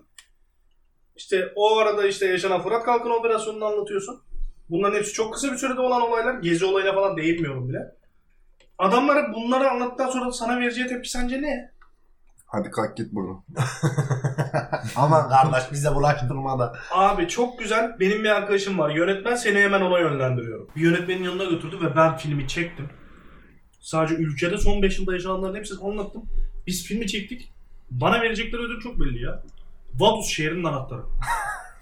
İşte 1.17 1.53
o 1.55 1.77
arada 1.77 2.07
işte 2.07 2.27
yaşanan 2.27 2.63
Fırat 2.63 2.85
Kalkın 2.85 3.11
operasyonunu 3.11 3.65
anlatıyorsun. 3.65 4.23
Bunların 4.71 4.99
hepsi 4.99 5.13
çok 5.13 5.35
kısa 5.35 5.53
bir 5.53 5.57
sürede 5.57 5.81
olan 5.81 6.03
olaylar. 6.03 6.35
Gezi 6.35 6.65
olayına 6.65 6.95
falan 6.95 7.17
değinmiyorum 7.17 7.69
bile. 7.69 7.97
Adamlara 8.79 9.33
bunları 9.35 9.71
anlattıktan 9.71 10.11
sonra 10.11 10.33
sana 10.33 10.59
vereceği 10.61 10.87
tepki 10.87 11.11
sence 11.11 11.43
ne? 11.43 11.71
Hadi 12.47 12.71
kalk 12.71 12.97
git 12.97 13.13
buradan. 13.13 13.43
Aman 14.97 15.29
kardeş 15.29 15.73
bize 15.73 15.95
bulaştırma 15.95 16.59
da. 16.59 16.77
Abi 16.95 17.29
çok 17.29 17.59
güzel. 17.59 17.97
Benim 18.01 18.25
bir 18.25 18.29
arkadaşım 18.29 18.79
var. 18.79 18.91
Yönetmen 18.91 19.35
seni 19.37 19.59
hemen 19.59 19.81
ona 19.81 19.99
yönlendiriyorum. 19.99 20.69
Bir 20.77 20.81
yönetmenin 20.81 21.25
yanına 21.25 21.45
götürdü 21.45 21.77
ve 21.83 21.97
ben 21.97 22.17
filmi 22.17 22.49
çektim. 22.49 22.89
Sadece 23.81 24.15
ülkede 24.15 24.59
son 24.59 24.83
5 24.83 24.99
yılda 24.99 25.13
yaşananların 25.13 25.55
hepsini 25.55 25.79
anlattım. 25.85 26.23
Biz 26.67 26.85
filmi 26.85 27.07
çektik. 27.07 27.53
Bana 27.91 28.21
verecekleri 28.21 28.63
ödül 28.63 28.81
çok 28.81 29.01
belli 29.01 29.23
ya. 29.23 29.43
Vaduz 29.95 30.27
şehrinin 30.27 30.65
anahtarı. 30.65 31.03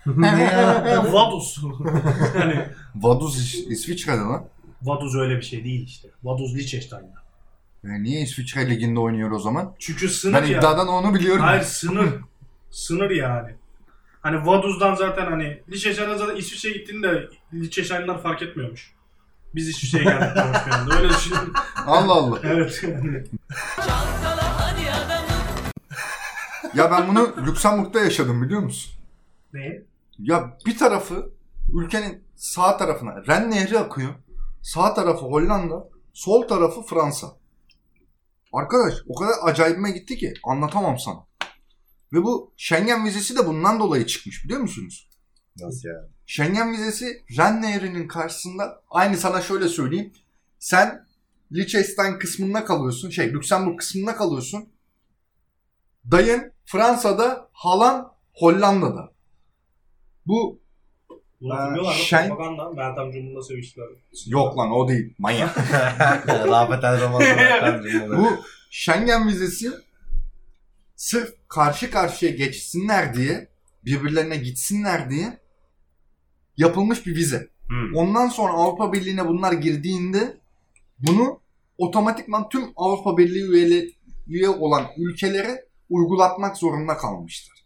Vaduz. 1.13 1.61
hani 2.39 2.67
Vaduz 2.95 3.39
İs- 3.55 3.69
İsviçre'de 3.73 4.17
lan. 4.17 4.45
Vaduz 4.85 5.17
öyle 5.17 5.37
bir 5.37 5.43
şey 5.43 5.65
değil 5.65 5.87
işte. 5.87 6.09
Vaduz 6.23 6.55
Liechtenstein'da. 6.57 7.25
E 7.85 8.03
niye 8.03 8.21
İsviçre 8.21 8.71
liginde 8.71 9.01
oynuyor 9.01 9.31
o 9.31 9.39
zaman? 9.39 9.75
Çünkü 9.79 10.09
sınır 10.09 10.35
Ben 10.43 10.47
ya. 10.47 10.59
iddiadan 10.59 10.89
onu 10.89 11.15
biliyorum. 11.15 11.43
Hayır 11.43 11.63
sınır. 11.63 12.09
sınır 12.71 13.11
yani. 13.11 13.55
Hani 14.21 14.47
Vaduz'dan 14.47 14.95
zaten 14.95 15.27
hani 15.27 15.63
Liechtenstein'dan 15.71 16.17
zaten 16.17 16.37
İsviçre'ye 16.37 16.75
gittiğinde 16.77 17.29
Liechtenstein'lar 17.53 18.23
fark 18.23 18.43
etmiyormuş. 18.43 18.95
Biz 19.55 19.69
İsviçre'ye 19.69 20.05
geldik 20.05 20.37
konuşmayalım. 20.43 20.91
Öyle 20.91 21.09
düşünün. 21.09 21.53
Allah 21.87 22.13
Allah. 22.13 22.39
evet. 22.43 22.81
yani. 22.83 23.25
Ya 26.75 26.91
ben 26.91 27.09
bunu 27.09 27.47
Lüksemburg'da 27.47 28.01
yaşadım 28.01 28.43
biliyor 28.43 28.61
musun? 28.61 28.93
ne? 29.53 29.83
Ya 30.19 30.57
bir 30.67 30.79
tarafı 30.79 31.31
ülkenin 31.75 32.23
sağ 32.37 32.77
tarafına 32.77 33.27
Ren 33.27 33.51
Nehri 33.51 33.79
akıyor. 33.79 34.11
Sağ 34.65 34.95
tarafı 34.95 35.27
Hollanda, 35.27 35.89
sol 36.13 36.49
tarafı 36.49 36.83
Fransa. 36.83 37.37
Arkadaş 38.53 38.95
o 39.09 39.15
kadar 39.15 39.35
acayibime 39.43 39.91
gitti 39.91 40.17
ki 40.17 40.35
anlatamam 40.45 40.99
sana. 40.99 41.27
Ve 42.13 42.23
bu 42.23 42.53
Schengen 42.57 43.05
vizesi 43.05 43.37
de 43.37 43.47
bundan 43.47 43.81
dolayı 43.81 44.07
çıkmış 44.07 44.45
biliyor 44.45 44.61
musunuz? 44.61 45.11
Nasıl 45.57 45.89
yani? 45.89 46.09
Schengen 46.27 46.73
vizesi 46.73 47.25
Ren 47.39 47.63
Nehri'nin 47.63 48.09
karşısında 48.09 48.83
aynı 48.91 49.17
sana 49.17 49.41
şöyle 49.41 49.69
söyleyeyim. 49.69 50.13
Sen 50.59 51.07
Liechtenstein 51.53 52.19
kısmında 52.19 52.65
kalıyorsun. 52.65 53.11
Şey 53.11 53.33
Lüksemburg 53.33 53.79
kısmında 53.79 54.17
kalıyorsun. 54.17 54.69
Dayın 56.11 56.53
Fransa'da, 56.65 57.49
halan 57.53 58.13
Hollanda'da. 58.33 59.13
Bu 60.27 60.64
Biliyorlar 61.41 61.95
Şen- 61.95 62.25
da 62.25 62.29
propaganda. 62.29 62.71
Meltem 62.71 63.13
Cumhur'la 63.13 63.43
seviştiler. 63.43 63.87
yok 64.27 64.59
lan 64.59 64.71
o 64.71 64.89
değil. 64.89 65.15
Manyak. 65.19 65.59
Rafet 66.29 66.85
El 66.85 67.01
Ramazan. 67.01 68.19
Bu 68.19 68.29
Schengen 68.71 69.29
vizesi 69.29 69.71
sırf 70.97 71.35
karşı 71.49 71.91
karşıya 71.91 72.33
geçsinler 72.33 73.15
diye, 73.15 73.49
birbirlerine 73.85 74.37
gitsinler 74.37 75.11
diye 75.11 75.39
yapılmış 76.57 77.07
bir 77.07 77.17
vize. 77.17 77.49
Hmm. 77.69 77.95
Ondan 77.95 78.29
sonra 78.29 78.53
Avrupa 78.53 78.93
Birliği'ne 78.93 79.29
bunlar 79.29 79.53
girdiğinde 79.53 80.37
bunu 80.99 81.41
otomatikman 81.79 82.49
tüm 82.49 82.65
Avrupa 82.77 83.19
Birliği 83.19 83.51
üyeli, 83.51 83.95
üye 84.27 84.49
olan 84.49 84.87
ülkelere 84.97 85.65
uygulatmak 85.91 86.57
zorunda 86.57 86.97
kalmışlar. 86.97 87.65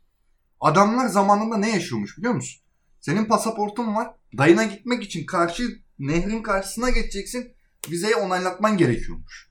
Adamlar 0.60 1.06
zamanında 1.06 1.56
ne 1.56 1.70
yaşıyormuş 1.70 2.18
biliyor 2.18 2.34
musun? 2.34 2.60
Senin 3.00 3.24
pasaportun 3.24 3.94
var. 3.94 4.08
Dayına 4.38 4.64
gitmek 4.64 5.02
için 5.02 5.26
karşı 5.26 5.62
nehrin 5.98 6.42
karşısına 6.42 6.90
geçeceksin. 6.90 7.52
Vizeyi 7.90 8.14
onaylatman 8.16 8.76
gerekiyormuş. 8.76 9.48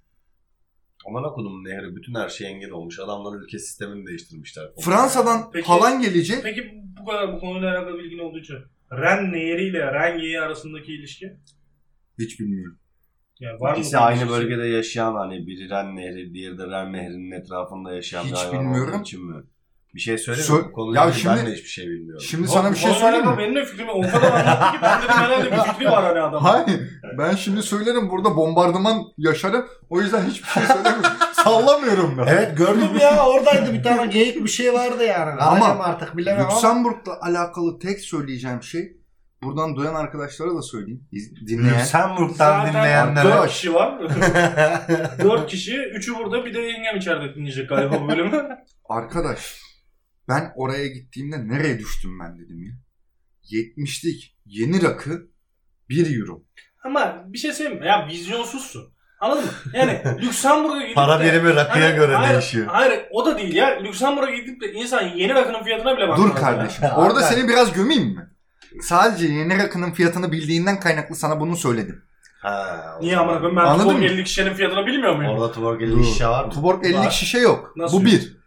Aman 1.08 1.24
okudum 1.24 1.64
nehri. 1.66 1.96
Bütün 1.96 2.16
her 2.16 2.30
şey 2.30 2.48
engel 2.48 2.72
olmuş. 2.72 3.00
Adamlar 3.00 3.40
ülke 3.42 3.60
sistemini 3.60 4.08
değiştirmişler. 4.08 4.66
Fransa'dan 4.82 5.52
Peki- 5.52 5.68
halan 5.68 6.02
gelecek. 6.02 6.44
Peki 6.44 6.72
bu 7.02 7.06
kadar 7.06 7.34
bu 7.34 7.40
konuyla 7.40 7.72
alakalı 7.78 8.00
bilgin 8.00 8.20
olduğu 8.20 8.40
için 8.40 8.56
Ren 8.92 9.32
Nehri 9.34 9.68
ile 9.70 9.94
Renge'yi 9.94 10.40
arasındaki 10.42 10.94
ilişki? 10.94 11.38
Hiç 12.20 12.40
bilmiyorum. 12.40 12.80
Yani 13.40 13.60
var 13.60 13.74
mı 13.74 13.80
İkisi 13.80 13.96
bu 13.98 14.00
aynı 14.02 14.18
ilişkisi? 14.20 14.40
bölgede 14.42 14.68
yaşayan 14.68 15.14
hani 15.16 15.48
biri 15.48 15.70
Ren 15.70 15.96
Nehri, 15.96 16.34
diğeri 16.34 16.58
de 16.58 16.68
Ren 16.68 16.94
Nehri'nin 16.94 17.32
etrafında 17.32 17.94
yaşayan 17.94 18.24
Hiç 18.24 18.32
bir 18.32 18.38
hayvan 18.38 18.66
bilmiyorum. 18.66 18.94
olduğu 18.94 19.02
için 19.02 19.26
mi? 19.26 19.44
Bir 19.98 20.02
şey 20.02 20.18
söyleyeyim 20.18 20.50
Sö- 20.52 20.58
mi? 20.62 20.66
Bu 20.70 20.72
konuyla 20.72 21.02
Ya 21.02 21.08
ilgili 21.08 21.22
şimdi- 21.22 21.38
ben 21.38 21.46
de 21.46 21.52
hiçbir 21.52 21.70
şey 21.70 21.86
bilmiyorum. 21.88 22.26
Şimdi 22.30 22.48
sana 22.48 22.72
bir 22.72 22.76
şey 22.78 22.92
söyleyeyim 22.94 23.26
mi? 23.30 23.38
Benim 23.38 23.56
de 23.56 23.66
fikrimi 23.66 23.92
o 23.92 24.02
kadar 24.02 24.32
anlattı 24.32 24.72
ki 24.72 24.78
ben 24.84 25.02
dedim 25.02 25.10
herhalde 25.16 25.52
bir 25.52 25.58
fikri 25.72 25.86
var 25.92 26.04
hani 26.06 26.20
adamın. 26.20 26.46
Hayır. 26.46 26.82
Ben 27.18 27.36
şimdi 27.36 27.64
söylerim 27.64 28.10
burada 28.10 28.36
bombardıman 28.36 29.04
yaşarım. 29.18 29.66
O 29.90 30.02
yüzden 30.02 30.26
hiçbir 30.26 30.48
şey 30.48 30.64
söylemiyorum. 30.64 31.10
Sallamıyorum 31.34 32.18
ben. 32.18 32.28
Evet 32.28 32.58
gördüm 32.58 32.88
ya 33.02 33.26
oradaydı 33.26 33.74
bir 33.74 33.84
tane 33.84 34.06
geyik 34.08 34.44
bir 34.44 34.50
şey 34.50 34.74
vardı 34.74 35.04
yani. 35.04 35.42
Ama 35.42 35.66
Ama 35.66 35.84
artık 35.84 36.18
bilemem 36.18 36.46
ama. 36.46 36.54
Lüksemburg'la 36.56 37.20
alakalı 37.22 37.80
tek 37.80 38.00
söyleyeceğim 38.00 38.64
şey 38.64 38.98
buradan 39.44 39.76
duyan 39.76 39.96
arkadaşlara 39.96 40.56
da 40.56 40.62
söyleyeyim. 40.62 41.08
İz- 41.12 41.48
Dinleyen. 41.48 41.80
Lüksemburg'dan 41.80 42.68
dinleyenlere. 42.70 43.24
dört 43.26 43.48
kişi 43.48 43.74
var. 43.74 44.00
dört 45.24 45.48
kişi. 45.50 45.78
Üçü 45.78 46.16
burada 46.16 46.46
bir 46.46 46.54
de 46.54 46.60
yengem 46.60 46.98
içeride 46.98 47.36
dinleyecek 47.36 47.70
galiba 47.70 48.02
bu 48.02 48.08
bölümü. 48.08 48.48
Arkadaş 48.90 49.67
ben 50.28 50.52
oraya 50.56 50.88
gittiğimde 50.88 51.48
nereye 51.48 51.80
düştüm 51.80 52.20
ben 52.20 52.40
dedim 52.40 52.64
ya. 52.64 52.72
70'lik 53.52 54.36
yeni 54.46 54.82
rakı 54.84 55.28
1 55.90 56.20
euro. 56.20 56.44
Ama 56.84 57.24
bir 57.28 57.38
şey 57.38 57.54
söyleyeyim 57.54 57.80
mi? 57.80 57.88
Ya 57.88 58.08
vizyonsuzsun. 58.08 58.94
Anladın 59.20 59.44
mı? 59.46 59.52
Yani 59.74 60.02
Lüksemburg'a 60.22 60.82
gidip 60.82 60.96
Para 60.96 61.20
de- 61.20 61.24
birimi 61.26 61.56
rakıya 61.56 61.86
Hayır, 61.86 61.96
göre 61.96 62.16
hayır, 62.16 62.34
değişiyor. 62.34 62.68
Hayır 62.70 63.06
o 63.12 63.26
da 63.26 63.38
değil 63.38 63.56
ya. 63.56 63.68
Lüksemburg'a 63.84 64.32
gidip 64.36 64.62
de 64.62 64.72
insan 64.74 65.02
yeni 65.04 65.34
rakının 65.34 65.64
fiyatına 65.64 65.98
bile 65.98 66.08
bakmaz. 66.08 66.30
Dur 66.30 66.36
kardeşim. 66.36 66.84
ya. 66.84 66.96
Orada 66.98 67.22
seni 67.22 67.48
biraz 67.50 67.74
gömeyim 67.74 68.04
mi? 68.16 68.30
Sadece 68.82 69.28
yeni 69.28 69.58
rakının 69.58 69.92
fiyatını 69.92 70.32
bildiğinden 70.32 70.80
kaynaklı 70.80 71.16
sana 71.16 71.40
bunu 71.40 71.56
söyledim. 71.58 72.04
Ha, 72.42 72.98
Niye 73.02 73.18
amına 73.18 73.38
koyayım 73.38 73.58
ben 73.58 73.62
Anladın 73.66 73.84
Tuborg 73.84 74.00
mı? 74.00 74.06
50 74.06 74.28
şişenin 74.28 74.54
fiyatını 74.54 74.86
bilmiyor 74.86 75.16
muyum? 75.16 75.32
Orada 75.32 75.52
Tuborg 75.52 75.82
50 75.82 75.92
Dur. 75.92 76.04
şişe 76.04 76.28
var 76.28 76.46
mı? 76.46 76.52
Tuborg 76.52 76.86
50'lik 76.86 76.96
Var. 76.98 77.12
şişe 77.12 77.40
yok. 77.40 77.74
Nasıl 77.76 77.98
Bu 77.98 78.02
yok? 78.04 78.12
bir. 78.12 78.38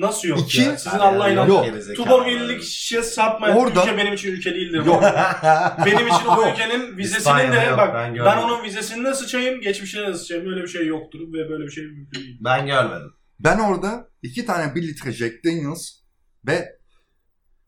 Nasıl 0.00 0.28
yok 0.28 0.38
İki- 0.40 0.60
ya? 0.60 0.78
Sizin 0.78 0.98
Allah 0.98 1.28
yok, 1.28 1.66
inanın. 1.66 1.94
Tuborg 1.94 2.26
50'lik 2.28 2.62
şişe 2.62 3.02
satmayan 3.02 3.56
Orada- 3.58 3.82
ülke 3.82 3.96
benim 3.96 4.12
için 4.12 4.32
ülke 4.32 4.54
değildir. 4.54 4.84
Yok. 4.86 5.02
Benim 5.86 6.06
için 6.08 6.26
o 6.26 6.50
ülkenin 6.52 6.96
vizesinin 6.96 7.18
İspanya'da 7.18 7.56
de 7.60 7.64
yok, 7.64 7.78
bak 7.78 7.94
ben 7.94 8.08
ben, 8.08 8.14
görmedim. 8.14 8.38
onun 8.38 8.64
vizesini 8.64 9.04
de 9.04 9.14
sıçayım, 9.14 9.60
geçmişine 9.60 10.06
de 10.06 10.14
sıçayım. 10.14 10.46
Böyle 10.46 10.62
bir 10.62 10.68
şey 10.68 10.86
yoktur 10.86 11.18
ve 11.20 11.48
böyle 11.48 11.64
bir 11.64 11.70
şey 11.70 11.84
mümkün 11.84 12.20
değil. 12.20 12.38
ben 12.44 12.66
görmedim. 12.66 13.12
Ben 13.40 13.58
orada 13.58 14.08
iki 14.22 14.46
tane 14.46 14.74
1 14.74 14.82
litre 14.88 15.12
Jack 15.12 15.44
Daniels 15.44 15.88
ve 16.46 16.68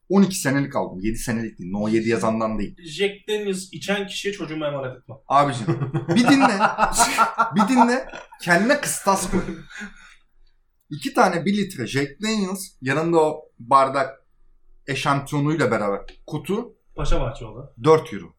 12 0.08 0.34
senelik 0.38 0.76
aldım. 0.76 0.98
7 1.02 1.18
senelik 1.18 1.58
değil. 1.58 1.70
No 1.72 1.88
7 1.88 2.08
yazandan 2.08 2.58
değil. 2.58 2.76
Jack 2.88 3.28
Daniels 3.28 3.68
içen 3.72 4.06
kişiye 4.06 4.34
çocuğumu 4.34 4.66
emanet 4.66 4.96
etmem. 4.96 5.18
Abicim 5.28 5.66
bir 6.08 6.28
dinle. 6.28 6.58
bir 7.56 7.68
dinle. 7.68 8.06
Kendine 8.42 8.80
kıstas 8.80 9.30
koy. 9.30 9.40
İki 10.92 11.14
tane 11.14 11.44
1 11.44 11.56
litre 11.56 11.86
Jack 11.86 12.22
Daniels 12.22 12.68
yanında 12.82 13.20
o 13.20 13.48
bardak 13.58 14.24
eşantiyonuyla 14.86 15.70
beraber 15.70 16.00
kutu 16.26 16.74
Paşa 16.94 17.20
Bahçeoğlu. 17.20 17.74
4 17.84 18.12
euro. 18.12 18.34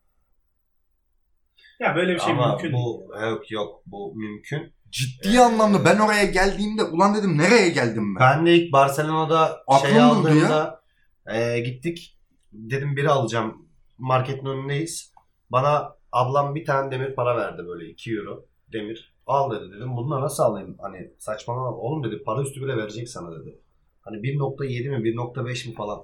Ya 1.80 1.96
böyle 1.96 2.16
bir 2.16 2.20
şey 2.20 2.32
Ama 2.32 2.48
mümkün 2.48 2.64
değil. 2.64 2.74
bu 2.74 3.14
yok 3.22 3.52
yok 3.52 3.82
bu 3.86 4.16
mümkün. 4.16 4.74
Ciddi 4.92 5.40
anlamda 5.40 5.86
ben 5.86 6.00
oraya 6.00 6.26
geldiğimde 6.26 6.84
ulan 6.84 7.16
dedim 7.16 7.38
nereye 7.38 7.70
geldim 7.70 8.16
ben? 8.16 8.22
Ben 8.22 8.46
de 8.46 8.56
ilk 8.56 8.74
Barcelona'da 8.74 9.64
Aklım 9.68 9.92
şey 9.92 10.00
durdu 10.00 10.04
aldığımda 10.04 10.82
e, 11.26 11.60
gittik. 11.60 12.20
Dedim 12.52 12.96
biri 12.96 13.10
alacağım. 13.10 13.70
Marketin 13.98 14.46
önündeyiz. 14.46 15.14
Bana 15.50 15.96
ablam 16.12 16.56
bir 16.56 16.66
tane 16.66 16.92
demir 16.92 17.16
para 17.16 17.38
verdi 17.38 17.68
böyle 17.68 17.90
2 17.90 18.12
euro 18.16 18.46
demir. 18.74 19.13
Al 19.28 19.52
dedi 19.52 19.72
dedim. 19.72 19.98
Bununla 19.98 20.22
nasıl 20.22 20.44
alayım? 20.44 20.78
Hani 20.82 21.12
saçmalama. 21.20 21.78
Oğlum 21.78 22.04
dedi 22.04 22.24
para 22.24 22.42
üstü 22.42 22.62
bile 22.62 22.78
verecek 22.78 23.10
sana 23.10 23.32
dedi. 23.40 23.60
Hani 24.02 24.18
1.7 24.18 24.90
mi 24.90 24.96
1.5 24.96 25.70
mi 25.70 25.76
falan. 25.76 26.00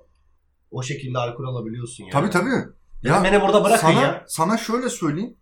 O 0.72 0.84
şekilde 0.84 1.18
alkol 1.18 1.44
alabiliyorsun 1.44 2.04
yani. 2.04 2.12
Tabii 2.12 2.30
tabii. 2.30 2.74
Ya 3.04 3.24
beni 3.24 3.42
burada 3.42 3.64
bırakın 3.64 3.88
sana, 3.88 4.02
ya. 4.02 4.24
sana 4.28 4.58
şöyle 4.58 4.90
söyleyeyim. 4.90 5.38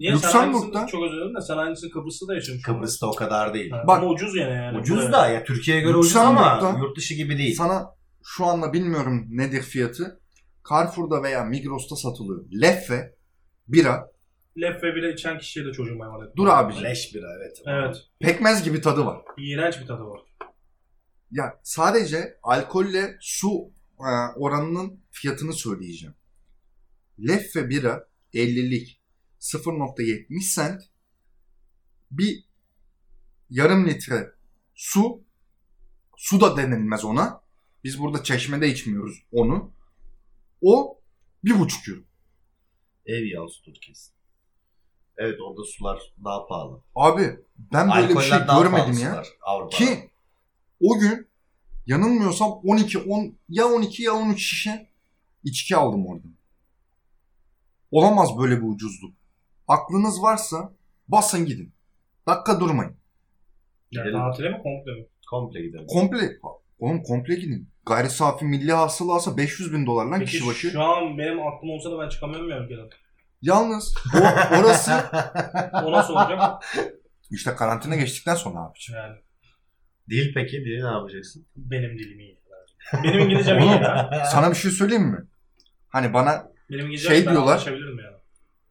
Niye 0.00 0.16
sen 0.16 0.52
Lüksemburg'da- 0.52 0.86
çok 0.86 1.04
özür 1.04 1.16
dilerim 1.16 1.34
de 1.36 1.40
sen 1.40 1.56
aynısını 1.56 1.90
Kıbrıs'ta 1.90 2.28
da 2.28 2.34
yaşamışsın. 2.34 2.72
Kıbrıs'ta 2.72 3.06
o 3.06 3.14
kadar 3.14 3.54
değil. 3.54 3.70
Ha, 3.70 3.84
Bak- 3.86 3.98
ama 4.02 4.10
ucuz 4.10 4.36
yine 4.36 4.50
yani. 4.50 4.78
Ucuz 4.78 5.12
da 5.12 5.28
ya 5.28 5.44
Türkiye'ye 5.44 5.82
göre 5.82 5.96
ucuz 5.96 6.16
ama 6.16 6.76
yurt 6.80 6.96
dışı 6.96 7.14
gibi 7.14 7.38
değil. 7.38 7.54
Sana 7.56 7.94
şu 8.24 8.46
anda 8.46 8.72
bilmiyorum 8.72 9.26
nedir 9.28 9.62
fiyatı. 9.62 10.20
Carrefour'da 10.70 11.22
veya 11.22 11.44
Migros'ta 11.44 11.96
satılıyor. 11.96 12.44
Leffe 12.62 13.14
bira 13.68 14.10
Leffe 14.60 14.94
bile 14.94 15.12
içen 15.12 15.38
kişiye 15.38 15.66
de 15.66 15.72
çocuğumu 15.72 16.04
emanet. 16.04 16.36
Dur 16.36 16.46
abiciğim. 16.46 16.88
Leş 16.88 17.14
bira 17.14 17.26
evet. 17.36 17.62
Evet. 17.66 17.96
pekmez 18.20 18.64
gibi 18.64 18.80
tadı 18.80 19.06
var. 19.06 19.22
İğrenç 19.38 19.80
bir 19.80 19.86
tadı 19.86 20.04
var. 20.04 20.20
Ya 21.30 21.60
sadece 21.62 22.38
alkolle 22.42 23.16
su 23.20 23.72
e, 23.98 24.10
oranının 24.36 25.00
fiyatını 25.10 25.52
söyleyeceğim. 25.52 26.14
Leffe 27.28 27.68
bira 27.68 28.08
50'lik 28.34 29.00
0.70 29.40 30.54
cent 30.54 30.82
bir 32.10 32.44
yarım 33.50 33.86
litre 33.86 34.32
su 34.74 35.24
su 36.16 36.40
da 36.40 36.56
denilmez 36.56 37.04
ona. 37.04 37.40
Biz 37.84 38.00
burada 38.00 38.22
çeşmede 38.22 38.68
içmiyoruz 38.68 39.22
onu. 39.32 39.74
O 40.60 41.00
bir 41.44 41.58
buçuk 41.58 41.88
euro. 41.88 42.00
Ev 43.06 43.24
yansıtır 43.24 43.74
kesin. 43.74 44.15
Evet 45.18 45.40
orada 45.40 45.64
sular 45.64 45.98
daha 46.24 46.46
pahalı. 46.46 46.80
Abi 46.94 47.22
ben 47.72 47.88
böyle 47.90 48.08
bir 48.08 48.14
Alkoller 48.16 48.22
şey 48.38 48.48
daha 48.48 48.62
görmedim 48.62 48.84
pahalı 48.84 49.00
ya. 49.00 49.10
sular 49.10 49.28
Avrupa'da. 49.42 49.76
Ki 49.76 50.10
o 50.80 50.98
gün 50.98 51.28
yanılmıyorsam 51.86 52.50
12 52.64 52.98
10 52.98 53.34
ya 53.48 53.66
12 53.66 54.02
ya 54.02 54.12
13 54.14 54.42
şişe 54.42 54.88
içki 55.44 55.76
aldım 55.76 56.06
oradan. 56.06 56.32
Olamaz 57.90 58.38
böyle 58.38 58.56
bir 58.56 58.68
ucuzluk. 58.68 59.14
Aklınız 59.68 60.22
varsa 60.22 60.72
basın 61.08 61.46
gidin. 61.46 61.72
Dakika 62.26 62.60
durmayın. 62.60 62.96
Ya 63.92 64.02
Gidelim. 64.02 64.18
tatile 64.18 64.48
mi 64.48 64.56
komple 64.62 64.92
mi? 65.00 65.06
Komple 65.30 65.62
gidelim. 65.62 65.86
Komple 65.86 66.30
oğlum 66.78 67.02
komple 67.02 67.34
gidin. 67.34 67.68
Gayri 67.86 68.10
safi 68.10 68.44
milli 68.44 68.72
hasıla 68.72 69.14
alsa 69.14 69.36
500 69.36 69.72
bin 69.72 69.86
dolar 69.86 70.06
lan 70.06 70.18
Peki 70.20 70.30
kişi 70.32 70.46
başı. 70.46 70.70
şu 70.70 70.82
an 70.82 71.18
benim 71.18 71.46
aklım 71.46 71.70
olsa 71.70 71.90
da 71.92 71.98
ben 71.98 72.08
çıkamıyorum 72.08 72.50
ya 72.50 72.58
ülkeden. 72.64 72.88
Yalnız 73.46 73.94
o, 74.14 74.18
orası 74.60 74.92
O 75.84 75.92
nasıl 75.92 76.12
olacak? 76.14 76.40
işte 77.30 77.54
karantina 77.54 77.96
geçtikten 77.96 78.34
sonra 78.34 78.58
abiciğim. 78.60 79.00
Yani 79.02 79.16
Dil 80.10 80.34
peki 80.34 80.56
dili 80.64 80.82
ne 80.84 80.88
yapacaksın? 80.88 81.46
benim 81.56 81.98
dilim 81.98 82.20
iyi. 82.20 82.40
Benim 83.04 83.20
İngilizcem 83.20 83.58
iyi 83.58 83.70
ya. 83.70 84.10
Sana 84.32 84.50
bir 84.50 84.56
şey 84.56 84.70
söyleyeyim 84.70 85.04
mi? 85.06 85.18
Hani 85.88 86.12
bana 86.14 86.48
Benim 86.70 86.98
Şey 86.98 87.22
diyorlar. 87.28 87.64
yani. 87.66 87.80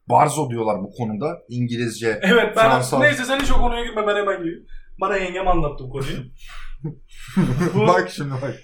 barzo 0.08 0.50
diyorlar 0.50 0.82
bu 0.82 0.90
konuda. 0.90 1.38
İngilizce. 1.48 2.20
Evet 2.22 2.56
ben 2.56 2.70
Fransız. 2.70 2.98
neyse 2.98 3.24
sen 3.24 3.40
hiç 3.40 3.50
o 3.50 3.54
konuya 3.54 3.84
girme 3.84 4.06
ben 4.06 4.16
hemen 4.16 4.38
gireyim. 4.42 4.66
Bana 5.00 5.16
yengem 5.16 5.48
anlattı 5.48 5.84
bu 5.84 5.90
konuyu. 5.90 6.18
Bu- 7.74 7.86
bak 7.86 8.10
şimdi 8.10 8.30
bak. 8.42 8.54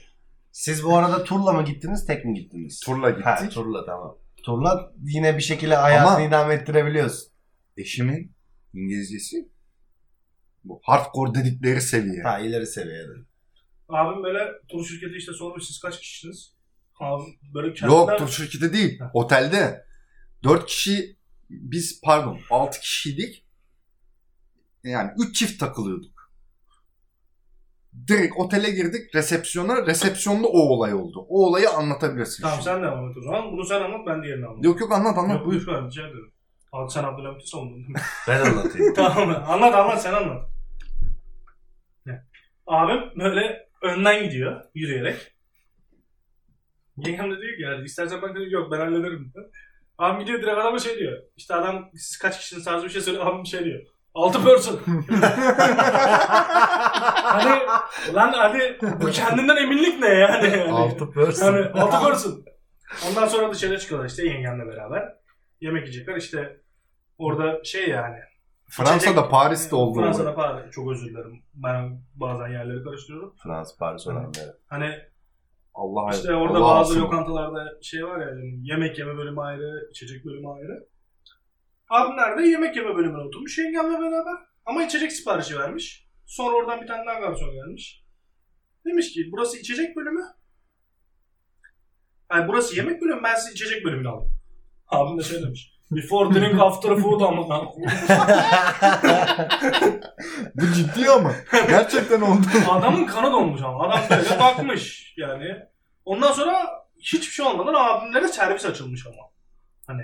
Siz 0.52 0.84
bu 0.84 0.96
arada 0.96 1.24
turla 1.24 1.52
mı 1.52 1.64
gittiniz 1.64 2.06
tek 2.06 2.24
mi 2.24 2.34
gittiniz? 2.34 2.80
Turla 2.86 3.10
gittik. 3.10 3.26
Ha, 3.26 3.48
turla 3.48 3.86
tamam. 3.86 4.16
Turla 4.42 4.92
yine 5.02 5.36
bir 5.36 5.42
şekilde 5.42 5.74
hayatını 5.74 6.16
Ama- 6.16 6.26
idame 6.26 6.54
ettirebiliyorsun. 6.54 7.32
eşimin 7.76 8.32
İngilizcesi 8.74 9.48
bu 10.64 10.80
hardcore 10.84 11.34
dedikleri 11.34 11.80
seviye. 11.80 12.22
Ha 12.22 12.38
ileri 12.38 12.66
seviyede. 12.66 13.12
Abim 13.88 14.22
böyle 14.22 14.38
tur 14.68 14.86
şirketi 14.86 15.16
işte 15.16 15.32
sormuş 15.32 15.64
siz 15.64 15.80
kaç 15.80 15.98
kişisiniz? 16.00 16.54
Abi 17.00 17.22
böyle 17.54 17.74
kendinden... 17.74 18.00
Yok 18.00 18.18
tur 18.18 18.28
şirketi 18.28 18.72
değil. 18.72 19.00
Otelde. 19.14 19.84
Dört 20.44 20.66
kişi 20.66 21.16
biz 21.50 22.00
pardon 22.00 22.40
altı 22.50 22.80
kişiydik. 22.80 23.46
Yani 24.84 25.10
üç 25.18 25.36
çift 25.36 25.60
takılıyorduk. 25.60 26.11
Direkt 28.08 28.34
otele 28.36 28.70
girdik 28.70 29.14
resepsiyona. 29.14 29.86
Resepsiyonda 29.86 30.46
o 30.48 30.58
olay 30.58 30.94
oldu. 30.94 31.26
O 31.28 31.46
olayı 31.46 31.70
anlatabilirsin. 31.70 32.42
Tamam 32.42 32.58
şimdi. 32.58 32.64
sen 32.64 32.82
devam 32.82 33.10
et 33.10 33.16
o 33.16 33.20
zaman. 33.20 33.52
Bunu 33.52 33.64
sen 33.64 33.80
anlat 33.80 34.00
ben 34.06 34.22
diğerini 34.22 34.46
anlat. 34.46 34.64
Yok 34.64 34.80
yok 34.80 34.92
anlat 34.92 35.18
anlat 35.18 35.36
Yok 35.38 35.46
buyur. 35.46 35.60
lütfen 35.60 35.86
rica 35.86 36.02
ederim. 36.02 36.32
Abi 36.72 36.90
sen 36.90 37.04
Abdülhamit'i 37.04 37.46
savundun 37.48 37.74
değil 37.76 37.88
mi? 37.88 37.94
Ben 38.28 38.40
anlatayım. 38.40 38.94
tamam 38.96 39.28
anlat 39.46 39.74
anlat 39.74 40.02
sen 40.02 40.12
anlat. 40.12 40.48
Abim 42.66 43.00
böyle 43.20 43.68
önden 43.82 44.24
gidiyor 44.24 44.60
yürüyerek. 44.74 45.34
Yengem 46.96 47.30
de 47.30 47.40
diyor 47.40 47.56
ki 47.56 47.62
yani 47.62 47.84
istersen 47.84 48.22
ben 48.22 48.34
dedim 48.36 48.50
yok 48.50 48.72
ben 48.72 48.78
hallederim. 48.78 49.32
Abim 49.98 50.20
gidiyor 50.20 50.42
direkt 50.42 50.58
adama 50.58 50.78
şey 50.78 50.98
diyor. 50.98 51.22
İşte 51.36 51.54
adam 51.54 51.90
siz 51.94 52.18
kaç 52.18 52.38
kişisiniz 52.38 52.64
tarzı 52.64 52.84
bir 52.84 52.90
şey 52.90 53.00
söylüyor. 53.00 53.26
Abim 53.26 53.46
şey 53.46 53.64
diyor. 53.64 53.82
Altı 54.14 54.44
person. 54.44 54.80
hani 57.22 57.60
lan 58.14 58.32
hadi 58.36 58.78
bu 59.02 59.06
kendinden 59.10 59.56
eminlik 59.56 60.00
ne 60.00 60.08
yani? 60.08 60.72
Altı 60.72 61.10
person. 61.10 61.46
Yani 61.46 61.66
altı 61.66 62.06
person. 62.08 62.44
Ondan 63.10 63.26
sonra 63.26 63.50
dışarı 63.52 63.78
çıkıyorlar 63.78 64.08
işte 64.08 64.26
yengemle 64.26 64.66
beraber. 64.66 65.14
Yemek 65.60 65.82
yiyecekler 65.88 66.16
işte 66.16 66.60
orada 67.18 67.64
şey 67.64 67.88
yani. 67.88 68.16
Fransa'da 68.68 69.10
içecek- 69.20 69.30
Paris'te 69.30 69.76
oldu. 69.76 70.00
Fransa'da. 70.00 70.34
Paris. 70.34 70.70
Çok 70.70 70.92
özür 70.92 71.10
dilerim. 71.10 71.42
Ben 71.54 72.00
bazen 72.14 72.48
yerleri 72.48 72.84
karıştırıyorum. 72.84 73.34
Fransız 73.42 73.78
Paris 73.78 74.06
önemli. 74.06 74.28
evet. 74.44 74.54
Hani 74.66 74.90
Allah 75.74 76.10
işte 76.14 76.34
orada 76.34 76.58
Allah 76.58 76.74
bazı 76.74 76.90
alsın. 76.92 77.00
lokantalarda 77.00 77.64
şey 77.82 78.04
var 78.06 78.20
ya 78.20 78.28
yani 78.28 78.58
yemek 78.62 78.98
yeme 78.98 79.16
bölümü 79.16 79.40
ayrı, 79.40 79.88
içecek 79.90 80.24
bölümü 80.24 80.48
ayrı. 80.48 80.86
Abim 81.92 82.16
nerede? 82.16 82.48
Yemek 82.48 82.76
yeme 82.76 82.94
bölümüne 82.94 83.22
oturmuş 83.22 83.58
yengemle 83.58 83.98
beraber. 84.00 84.34
Ama 84.66 84.84
içecek 84.84 85.12
siparişi 85.12 85.58
vermiş. 85.58 86.08
Sonra 86.26 86.56
oradan 86.56 86.82
bir 86.82 86.86
tane 86.86 87.06
daha 87.06 87.20
garson 87.20 87.52
gelmiş. 87.52 88.04
Demiş 88.86 89.12
ki 89.12 89.28
burası 89.32 89.58
içecek 89.58 89.96
bölümü. 89.96 90.22
Yani 92.32 92.48
burası 92.48 92.76
yemek 92.76 93.02
bölümü 93.02 93.22
ben 93.22 93.34
size 93.34 93.52
içecek 93.52 93.84
bölümünü 93.84 94.08
aldım. 94.08 94.32
Abim 94.88 95.18
de 95.18 95.22
şey 95.22 95.42
demiş. 95.42 95.72
Before 95.90 96.34
drink 96.34 96.60
after 96.60 96.96
food 96.96 97.20
ama. 97.20 97.48
Bu 100.54 100.66
ciddi 100.66 101.10
ama. 101.10 101.34
Gerçekten 101.52 102.20
oldu. 102.20 102.46
Adamın 102.70 103.06
kanı 103.06 103.32
donmuş 103.32 103.62
ama. 103.62 103.88
Adam 103.88 104.00
böyle 104.10 104.40
bakmış 104.40 105.14
yani. 105.16 105.56
Ondan 106.04 106.32
sonra 106.32 106.68
hiçbir 106.98 107.32
şey 107.32 107.46
olmadan 107.46 107.74
abimlere 107.74 108.28
servis 108.28 108.66
açılmış 108.66 109.06
ama. 109.06 109.30
Hani 109.86 110.02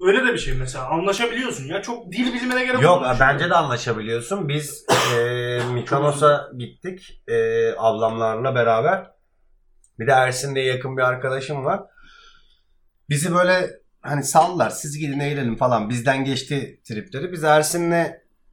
öyle 0.00 0.26
de 0.26 0.32
bir 0.32 0.38
şey 0.38 0.54
mesela 0.54 0.88
anlaşabiliyorsun 0.88 1.64
ya. 1.64 1.82
Çok 1.82 2.12
dil 2.12 2.34
bilmene 2.34 2.64
gerek 2.64 2.82
Yok 2.82 2.96
olmuyor. 2.96 3.16
bence 3.20 3.50
de 3.50 3.54
anlaşabiliyorsun. 3.54 4.48
Biz 4.48 4.84
e, 5.16 5.60
Mikonos'a 5.72 6.50
gittik 6.58 7.22
e, 7.28 7.68
ablamlarla 7.78 8.54
beraber. 8.54 9.10
Bir 9.98 10.06
de 10.06 10.12
Ersin 10.12 10.54
diye 10.54 10.64
yakın 10.64 10.96
bir 10.96 11.02
arkadaşım 11.02 11.64
var. 11.64 11.82
Bizi 13.10 13.34
böyle 13.34 13.70
hani 14.02 14.24
sallar 14.24 14.70
siz 14.70 14.98
gidin 14.98 15.20
eğlenin 15.20 15.56
falan 15.56 15.88
bizden 15.88 16.24
geçti 16.24 16.80
tripleri. 16.84 17.32
Biz 17.32 17.44
Ersin'le 17.44 18.06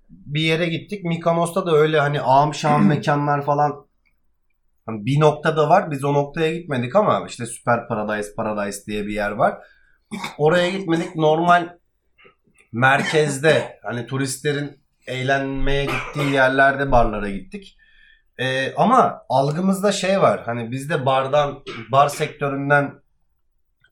bir 0.10 0.42
yere 0.42 0.66
gittik. 0.66 1.04
Mikonos'ta 1.04 1.66
da 1.66 1.76
öyle 1.76 2.00
hani 2.00 2.22
ağam 2.22 2.54
şam 2.54 2.86
mekanlar 2.88 3.46
falan 3.46 3.88
hani 4.86 5.06
bir 5.06 5.20
noktada 5.20 5.70
var. 5.70 5.92
Biz 5.92 6.04
o 6.04 6.14
noktaya 6.14 6.54
gitmedik 6.58 6.96
ama 6.96 7.26
işte 7.28 7.46
Süper 7.46 7.88
Paradise 7.88 8.36
Paradise 8.36 8.86
diye 8.86 9.06
bir 9.06 9.14
yer 9.14 9.32
var. 9.32 9.58
Oraya 10.38 10.70
gitmedik. 10.70 11.16
Normal 11.16 11.78
merkezde 12.72 13.80
hani 13.84 14.08
turistlerin 14.08 14.80
eğlenmeye 15.08 15.86
gittiği 15.86 16.34
yerlerde 16.34 16.92
barlara 16.92 17.30
gittik. 17.30 17.78
Ee, 18.38 18.74
ama 18.76 19.22
algımızda 19.30 19.92
şey 19.92 20.22
var. 20.22 20.44
Hani 20.46 20.72
biz 20.72 20.90
de 20.90 21.06
bardan 21.06 21.64
bar 21.92 22.10
sektöründen 22.10 23.02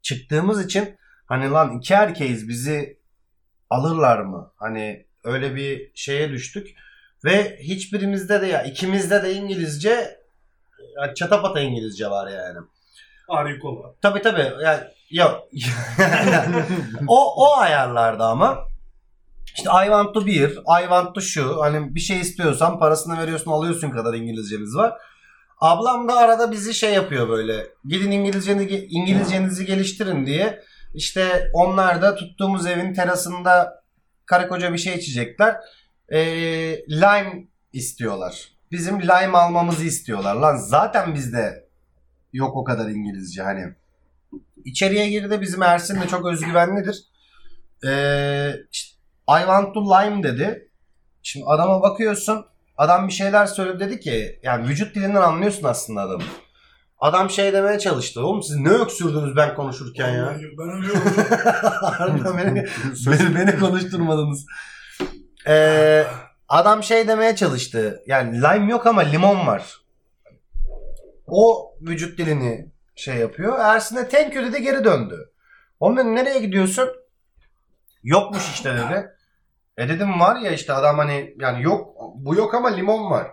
çıktığımız 0.02 0.66
için 0.66 0.98
hani 1.26 1.50
lan 1.50 1.78
iki 1.78 1.94
erkeğiz 1.94 2.48
bizi 2.48 3.00
alırlar 3.70 4.20
mı? 4.20 4.52
Hani 4.56 5.06
öyle 5.24 5.56
bir 5.56 5.92
şeye 5.96 6.32
düştük. 6.32 6.68
Ve 7.26 7.58
hiçbirimizde 7.60 8.42
de 8.42 8.46
ya 8.46 8.64
ikimizde 8.64 9.24
de 9.24 9.34
İngilizce 9.34 10.20
ya 10.98 11.14
çatapata 11.14 11.60
İngilizce 11.60 12.10
var 12.10 12.32
yani. 12.32 12.58
Harikola. 13.28 13.94
Tabii 14.02 14.22
tabii. 14.22 14.52
Yani, 14.64 14.80
yok. 15.12 15.32
o, 17.08 17.46
o 17.46 17.58
ayarlarda 17.58 18.26
ama. 18.26 18.58
İşte 19.58 19.70
I 19.70 19.86
want 19.86 20.14
to 20.14 20.26
beer, 20.26 20.50
I 20.50 20.82
want 20.82 21.16
to 21.16 21.22
şu. 21.22 21.62
Hani 21.62 21.96
bir 21.96 22.00
şey 22.00 22.20
istiyorsan 22.20 22.80
parasını 22.80 23.22
veriyorsun 23.22 23.52
alıyorsun 23.52 23.90
kadar 23.90 24.14
İngilizcemiz 24.14 24.76
var. 24.76 24.94
Ablam 25.62 26.08
da 26.08 26.18
arada 26.18 26.52
bizi 26.52 26.74
şey 26.74 26.94
yapıyor 26.94 27.30
böyle. 27.30 27.68
Gidin 27.86 28.12
İngilizcenizi, 28.12 28.88
İngilizcenizi 28.90 29.66
geliştirin 29.66 30.26
diye. 30.26 30.64
İşte 30.94 31.50
onlar 31.54 32.02
da 32.02 32.16
tuttuğumuz 32.16 32.66
evin 32.66 32.94
terasında 32.94 33.84
karı 34.26 34.48
koca 34.48 34.74
bir 34.74 34.78
şey 34.78 34.96
içecekler. 34.96 35.56
Ee, 36.10 36.20
lime 36.90 37.48
istiyorlar. 37.74 38.50
Bizim 38.72 39.02
lime 39.02 39.38
almamızı 39.38 39.86
istiyorlar. 39.86 40.36
Lan 40.36 40.56
zaten 40.56 41.14
bizde 41.14 41.65
yok 42.36 42.56
o 42.56 42.64
kadar 42.64 42.90
İngilizce 42.90 43.42
hani. 43.42 43.74
İçeriye 44.66 45.10
girdi 45.10 45.42
bizim 45.42 45.64
Ersin 45.64 46.02
de 46.02 46.08
çok 46.08 46.26
özgüvenlidir. 46.26 47.04
Ee, 47.88 48.52
işte, 48.72 48.96
I 49.30 49.40
want 49.40 49.74
to 49.74 49.82
lime 49.82 50.24
dedi. 50.24 50.70
Şimdi 51.24 51.46
adama 51.46 51.82
bakıyorsun. 51.82 52.46
Adam 52.78 53.08
bir 53.08 53.14
şeyler 53.14 53.46
söyledi 53.46 53.80
dedi 53.80 54.00
ki 54.00 54.40
yani 54.44 54.68
vücut 54.68 54.96
dilinden 54.96 55.22
anlıyorsun 55.22 55.64
aslında 55.64 56.02
adamı. 56.02 56.24
Adam 57.00 57.30
şey 57.30 57.54
demeye 57.54 57.80
çalıştı. 57.80 58.26
Oğlum 58.26 58.44
siz 58.44 58.56
ne 58.56 58.70
öksürdünüz 58.70 59.36
ben 59.36 59.56
konuşurken 59.56 60.10
ya? 60.10 60.38
Ben. 60.60 60.82
Harbiden 61.82 62.38
beni, 62.38 62.66
beni, 63.08 63.36
beni 63.36 63.60
konuşturmadınız. 63.60 64.46
Ee, 65.48 66.04
adam 66.50 66.84
şey 66.84 67.08
demeye 67.08 67.36
çalıştı. 67.36 68.04
Yani 68.08 68.38
lime 68.42 68.72
yok 68.72 68.88
ama 68.88 69.02
limon 69.02 69.48
var. 69.48 69.85
O 71.28 71.74
vücut 71.82 72.18
dilini 72.20 72.72
şey 72.96 73.16
yapıyor. 73.16 73.60
Ersin'e 73.60 74.08
thank 74.08 74.36
you 74.36 74.46
dedi 74.46 74.62
geri 74.62 74.84
döndü. 74.84 75.32
Oğlum 75.80 75.98
dedim 75.98 76.16
nereye 76.16 76.40
gidiyorsun? 76.40 76.90
Yokmuş 78.04 78.54
işte 78.54 78.74
dedi. 78.76 79.12
E 79.78 79.90
dedim 79.90 80.20
var 80.20 80.36
ya 80.36 80.52
işte 80.52 80.74
adam 80.74 80.98
hani 80.98 81.36
yani 81.40 81.64
yok 81.64 81.96
bu 82.16 82.36
yok 82.36 82.54
ama 82.54 82.68
limon 82.68 83.12
var. 83.12 83.32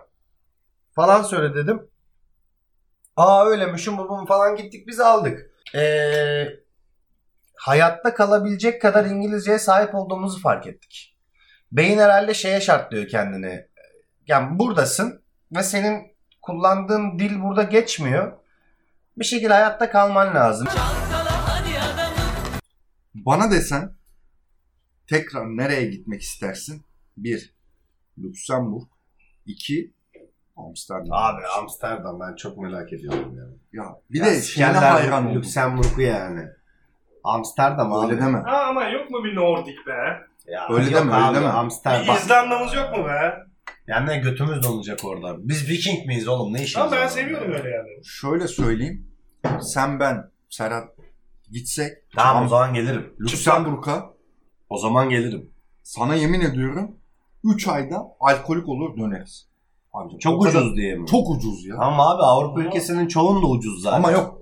Falan 0.95 1.23
söyle 1.23 1.55
dedim. 1.55 1.89
Aa 3.15 3.45
öyle 3.45 3.65
mi 3.65 3.79
şu 3.79 3.97
bu 3.97 4.25
falan 4.27 4.55
gittik 4.55 4.87
biz 4.87 4.99
aldık. 4.99 5.51
Eee 5.73 6.63
hayatta 7.55 8.13
kalabilecek 8.13 8.81
kadar 8.81 9.05
İngilizceye 9.05 9.59
sahip 9.59 9.95
olduğumuzu 9.95 10.41
fark 10.41 10.67
ettik. 10.67 11.17
Beyin 11.71 11.99
herhalde 11.99 12.33
şeye 12.33 12.61
şartlıyor 12.61 13.07
kendini. 13.07 13.67
Yani 14.27 14.59
buradasın 14.59 15.23
ve 15.55 15.63
senin 15.63 16.12
kullandığın 16.43 17.19
dil 17.19 17.41
burada 17.41 17.63
geçmiyor. 17.63 18.31
Bir 19.17 19.25
şekilde 19.25 19.53
hayatta 19.53 19.91
kalman 19.91 20.35
lazım. 20.35 20.67
Bana 23.15 23.51
desen 23.51 23.93
tekrar 25.09 25.45
nereye 25.45 25.85
gitmek 25.85 26.21
istersin? 26.21 26.85
Bir, 27.17 27.53
Lüksemburg. 28.17 28.87
iki 29.45 29.93
Amsterdam. 30.57 31.07
Abi 31.11 31.41
Amsterdam 31.59 32.19
ben 32.19 32.35
çok 32.35 32.57
merak 32.57 32.93
ediyorum 32.93 33.35
yani. 33.37 33.53
Ya 33.73 33.95
bir 34.11 34.19
Ya 34.19 34.25
de 34.25 34.41
şeyine 34.41 34.71
hayran 34.71 35.25
oldum. 35.25 35.35
Lüksemburg'u 35.35 36.01
yani. 36.01 36.45
Amsterdam 37.23 37.93
abi. 37.93 38.11
Öyle 38.11 38.21
deme. 38.21 38.37
ha 38.39 38.63
ama 38.69 38.83
yok 38.85 39.11
mu 39.11 39.23
bir 39.23 39.35
Nordik 39.35 39.87
be? 39.87 40.19
Ya, 40.47 40.67
Öyle 40.69 40.85
deme, 40.95 41.13
öyle 41.13 41.25
abi, 41.25 41.35
deme. 41.35 41.45
Bir 41.45 41.53
Amsterdam. 41.53 42.15
İzlanda'mız 42.15 42.73
yok 42.73 42.97
mu 42.97 43.05
be? 43.05 43.33
Yani 43.87 44.07
ne 44.09 44.17
götümüz 44.17 44.63
donacak 44.63 45.05
orada. 45.05 45.35
Biz 45.47 45.69
Viking 45.69 46.05
miyiz 46.07 46.27
oğlum 46.27 46.53
ne 46.53 46.63
işimiz 46.63 46.77
Ama 46.87 46.91
ben 46.91 47.01
var 47.03 47.07
seviyorum 47.07 47.47
orada? 47.47 47.57
öyle 47.59 47.69
yerleri. 47.69 48.05
Şöyle 48.05 48.47
söyleyeyim. 48.47 49.07
Sen 49.61 49.99
ben 49.99 50.31
Serhat 50.49 50.83
gitsek 51.51 51.91
Tamam 52.15 52.45
o 52.45 52.47
zaman 52.47 52.73
gelirim. 52.73 53.13
Lüksemburg'a 53.19 54.13
O 54.69 54.77
zaman 54.77 55.09
gelirim. 55.09 55.49
sana 55.83 56.15
yemin 56.15 56.41
ediyorum 56.41 56.95
3 57.43 57.67
ayda 57.67 58.07
alkolik 58.19 58.69
olur 58.69 58.97
döneriz. 58.97 59.47
Abi, 59.93 60.19
Çok 60.19 60.33
o 60.35 60.39
kadar- 60.39 60.61
ucuz 60.61 60.75
diye 60.75 60.95
mi? 60.95 61.07
Çok 61.07 61.29
ucuz 61.29 61.65
ya. 61.65 61.75
Ama 61.77 62.11
abi 62.15 62.21
Avrupa 62.23 62.59
Ama- 62.59 62.63
ülkesinin 62.69 63.07
çoğunda 63.07 63.47
ucuz 63.47 63.81
zaten. 63.81 63.97
Ama 63.97 64.11
yok. 64.11 64.41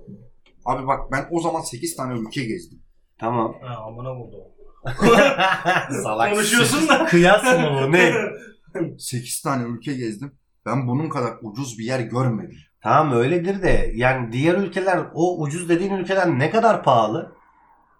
Abi 0.64 0.86
bak 0.86 1.00
ben 1.12 1.26
o 1.30 1.40
zaman 1.40 1.60
8 1.60 1.96
tane 1.96 2.18
ülke 2.18 2.44
gezdim. 2.44 2.82
Tamam. 3.18 3.54
Ha 3.62 3.76
amına 3.86 4.16
vurdu. 4.16 4.36
Salak. 6.02 6.32
Konuşuyorsun 6.32 6.88
da. 6.88 7.04
Kıyas 7.06 7.44
mı 7.44 7.80
bu? 7.82 7.92
Ne? 7.92 8.12
8 8.98 9.42
tane 9.42 9.62
ülke 9.68 9.94
gezdim. 9.94 10.32
Ben 10.66 10.88
bunun 10.88 11.08
kadar 11.08 11.34
ucuz 11.42 11.78
bir 11.78 11.84
yer 11.84 12.00
görmedim. 12.00 12.58
tamam 12.82 13.18
öyledir 13.18 13.62
de 13.62 13.92
yani 13.94 14.32
diğer 14.32 14.54
ülkeler 14.54 15.00
o 15.14 15.40
ucuz 15.42 15.68
dediğin 15.68 15.92
ülkeler 15.92 16.38
ne 16.38 16.50
kadar 16.50 16.82
pahalı? 16.82 17.32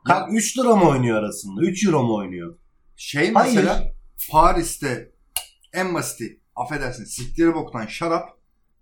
Kalk 0.04 0.28
3 0.32 0.58
lira 0.58 0.76
mı 0.76 0.88
oynuyor 0.88 1.18
arasında? 1.18 1.60
3 1.60 1.86
euro 1.86 2.02
mu 2.02 2.16
oynuyor? 2.16 2.58
Şey 2.96 3.32
Hayır. 3.32 3.56
mesela 3.56 3.82
Paris'te 4.30 5.12
en 5.72 5.94
basiti 5.94 6.40
affedersin 6.56 7.04
siktir 7.04 7.54
boktan 7.54 7.86
şarap 7.86 8.28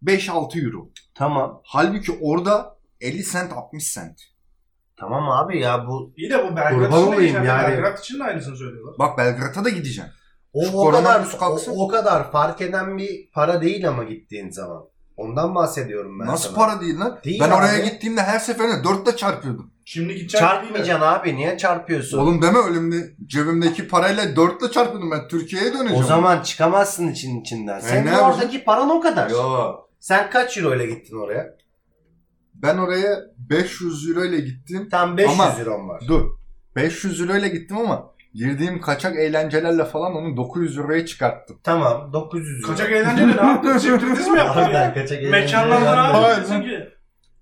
5-6 0.04 0.64
euro. 0.64 0.90
Tamam. 1.14 1.60
Halbuki 1.64 2.12
orada 2.20 2.78
50 3.00 3.24
cent 3.24 3.52
60 3.52 3.94
cent. 3.94 4.20
Tamam 4.96 5.30
abi 5.30 5.60
ya 5.60 5.86
bu 5.86 6.12
İyi 6.16 6.30
de 6.30 6.44
bu 6.44 6.56
Belgrad 6.56 6.92
için 6.92 6.92
de 6.92 6.96
olayım 6.96 7.44
yani. 7.44 7.68
Belgrad 7.68 7.98
için 7.98 8.18
de 8.18 8.24
aynısını 8.24 8.56
söylüyorlar. 8.56 8.94
Bak 8.98 9.18
Belgrad'a 9.18 9.64
da 9.64 9.68
gideceğim. 9.68 10.10
O, 10.52 10.64
Şu 10.64 10.72
o 10.76 10.90
kadar 10.90 11.02
koronavirüs 11.02 11.34
o, 11.34 11.38
kalksın. 11.38 11.72
o 11.76 11.88
kadar 11.88 12.32
fark 12.32 12.60
eden 12.60 12.98
bir 12.98 13.30
para 13.32 13.62
değil 13.62 13.88
ama 13.88 14.04
gittiğin 14.04 14.50
zaman. 14.50 14.82
Ondan 15.16 15.54
bahsediyorum 15.54 16.20
ben 16.20 16.26
Nasıl 16.26 16.54
sana. 16.54 16.56
para 16.66 16.80
değil 16.80 17.00
lan? 17.00 17.18
Değil 17.24 17.40
ben 17.40 17.48
abi. 17.48 17.54
oraya 17.54 17.78
gittiğimde 17.78 18.22
her 18.22 18.38
seferinde 18.38 18.74
4'te 18.88 19.16
çarpıyordum. 19.16 19.70
Şimdi 19.84 20.08
gideceksin. 20.14 20.38
Çarpmayacaksın 20.38 21.06
abi. 21.06 21.36
Niye 21.36 21.58
çarpıyorsun? 21.58 22.18
Oğlum 22.18 22.42
deme 22.42 22.58
ölümde 22.58 23.14
cebimdeki 23.26 23.88
parayla 23.88 24.24
4'te 24.24 24.70
çarpıyordum 24.70 25.10
ben 25.10 25.28
Türkiye'ye 25.28 25.72
döneceğim. 25.72 26.04
o 26.04 26.06
zaman 26.06 26.42
çıkamazsın 26.42 27.08
için 27.08 27.40
içinden. 27.40 27.80
Senin 27.80 28.06
ne 28.06 28.10
yapacağım? 28.10 28.32
oradaki 28.34 28.64
paran 28.64 28.90
o 28.90 29.00
kadar. 29.00 29.30
Yo. 29.30 29.72
Sen 30.00 30.30
kaç 30.30 30.56
euro 30.58 30.74
ile 30.76 30.86
gittin 30.86 31.16
oraya? 31.16 31.46
Ben 32.54 32.78
oraya 32.78 33.18
500 33.38 34.08
euro 34.10 34.24
ile 34.24 34.40
gittim. 34.40 34.88
Tam 34.90 35.16
500 35.16 35.40
Ama- 35.40 35.54
euro 35.60 35.88
var. 35.88 36.02
Dur. 36.08 36.30
500 36.76 37.20
euro 37.20 37.36
ile 37.36 37.48
gittim 37.48 37.76
ama 37.78 38.09
girdiğim 38.34 38.80
kaçak 38.80 39.16
eğlencelerle 39.16 39.84
falan 39.84 40.14
onu 40.14 40.36
900 40.36 40.78
euroya 40.78 41.06
çıkarttım. 41.06 41.60
Tamam 41.64 42.12
900 42.12 42.62
euro. 42.62 42.70
Kaçak 42.72 42.92
eğlenceli 42.92 43.36
ne 43.36 43.40
yaptın? 43.46 43.78
Striptiz 43.78 44.28
mi 44.28 44.38
yaptın 44.38 44.60
Harbiden 44.62 44.82
ya? 44.84 44.94
kaçak 44.94 45.18
eğlence 45.18 45.30
Mekanlarda 45.30 46.12
ne 46.12 46.26
yapıyorsun 46.28 46.62
ki? 46.62 46.88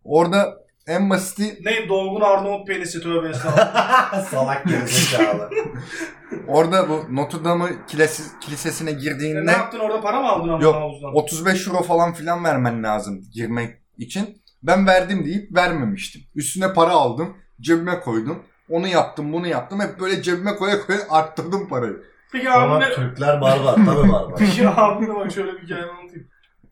Orada 0.05 0.59
en 0.87 1.11
basiti 1.11 1.59
Ne 1.65 1.89
dolgun 1.89 2.21
Arnavut 2.21 2.67
penisi 2.67 3.01
tövbe 3.01 3.29
estağfurullah. 3.29 4.25
Salak 4.31 4.65
gerizekalı. 4.67 5.51
orada 6.47 6.89
bu 6.89 7.05
Notre 7.11 7.45
Dame 7.45 7.65
kilesi- 7.89 8.39
kilisesine 8.41 8.91
ne 8.91 8.95
girdiğinde 8.95 9.51
yaptın 9.51 9.79
orada 9.79 10.01
para 10.01 10.21
mı 10.21 10.29
aldın 10.29 10.49
ama 10.49 10.63
Yok, 10.63 10.75
havuzdan? 10.75 11.17
35 11.17 11.67
euro 11.67 11.83
falan 11.83 12.13
filan 12.13 12.45
vermen 12.45 12.83
lazım 12.83 13.21
girmek 13.35 13.75
için. 13.99 14.43
Ben 14.63 14.87
verdim 14.87 15.25
deyip 15.25 15.55
vermemiştim. 15.57 16.23
Üstüne 16.35 16.73
para 16.73 16.91
aldım. 16.91 17.37
Cebime 17.61 18.01
koydum. 18.01 18.43
Onu 18.69 18.89
yaptım 18.89 19.33
bunu 19.33 19.47
yaptım. 19.47 19.81
Hep 19.81 20.01
böyle 20.01 20.23
cebime 20.23 20.57
koya 20.57 20.81
koya 20.87 20.99
arttırdım 21.11 21.69
parayı. 21.69 22.03
Peki 22.33 22.51
Ama 22.51 22.77
abimle... 22.77 22.95
Türkler 22.95 23.41
barbar. 23.41 23.75
Tabii 23.75 24.13
barbar. 24.13 24.35
Peki 24.39 24.69
abimle 24.69 25.15
bak 25.15 25.33
şöyle 25.33 25.53
bir 25.53 25.63
hikaye 25.63 25.85
anlatayım. 25.85 26.29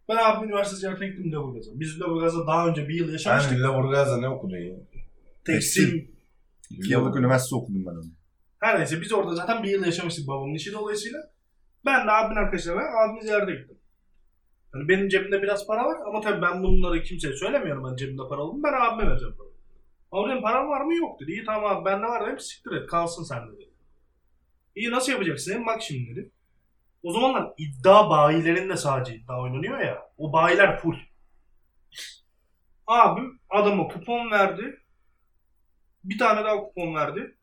Ben 0.08 0.16
abim 0.16 0.48
üniversite 0.48 0.76
ziyaretine 0.76 1.08
gittim 1.08 1.24
Lüleburgaz'a. 1.24 1.70
Biz 1.74 1.96
Lüleburgaz'da 1.96 2.46
daha 2.46 2.66
önce 2.66 2.88
bir 2.88 2.94
yıl 2.94 3.12
yaşamıştık. 3.12 3.50
Sen 3.50 3.58
Lüleburgaz'da 3.58 4.16
ne 4.16 4.28
okudun 4.28 4.56
ya? 4.56 4.76
Tekstil. 5.46 6.08
İki 6.70 6.92
yıllık 6.92 7.16
üniversite 7.16 7.56
okudum 7.56 7.86
ben 7.86 7.90
onu. 7.90 8.10
Her 8.60 8.78
neyse 8.78 9.00
biz 9.00 9.12
orada 9.12 9.34
zaten 9.34 9.62
bir 9.62 9.68
yıl 9.68 9.84
yaşamıştık 9.84 10.28
babamın 10.28 10.54
işi 10.54 10.72
dolayısıyla. 10.72 11.18
Ben 11.86 12.06
de 12.06 12.12
abimin 12.12 12.36
arkadaşlarına 12.36 12.82
abimi 13.04 13.22
ziyarete 13.22 13.52
gittim. 13.52 13.78
Hani 14.72 14.88
benim 14.88 15.08
cebimde 15.08 15.42
biraz 15.42 15.66
para 15.66 15.84
var 15.84 15.96
ama 16.06 16.20
tabii 16.20 16.42
ben 16.42 16.62
bunları 16.62 17.02
kimseye 17.02 17.34
söylemiyorum 17.34 17.84
ben 17.90 17.96
cebimde 17.96 18.22
para 18.28 18.40
olduğunu. 18.42 18.62
Ben 18.62 18.72
abime 18.72 19.10
vereceğim 19.10 19.34
parayı. 19.38 19.55
Abi 20.12 20.30
dedim 20.30 20.42
param 20.42 20.68
var 20.68 20.80
mı? 20.80 20.94
Yok 20.94 21.20
dedi. 21.20 21.30
İyi 21.32 21.44
tamam 21.44 21.76
abi 21.76 21.84
bende 21.84 22.06
var 22.06 22.26
dedim. 22.26 22.40
Siktir 22.40 22.72
et 22.72 22.86
kalsın 22.90 23.22
sen 23.22 23.48
dedi. 23.52 23.70
İyi 24.74 24.90
nasıl 24.90 25.12
yapacaksın 25.12 25.50
dedim. 25.50 25.66
Bak 25.66 25.82
şimdi 25.82 26.10
dedi. 26.16 26.30
O 27.02 27.12
zamanlar 27.12 27.52
iddia 27.58 28.10
bayilerinde 28.10 28.76
sadece 28.76 29.14
iddia 29.16 29.40
oynanıyor 29.40 29.78
ya. 29.78 30.08
O 30.18 30.32
bayiler 30.32 30.78
full. 30.78 30.96
Abim 32.86 33.40
adama 33.50 33.88
kupon 33.88 34.30
verdi. 34.30 34.80
Bir 36.04 36.18
tane 36.18 36.44
daha 36.44 36.56
kupon 36.56 36.94
verdi. 36.94 37.36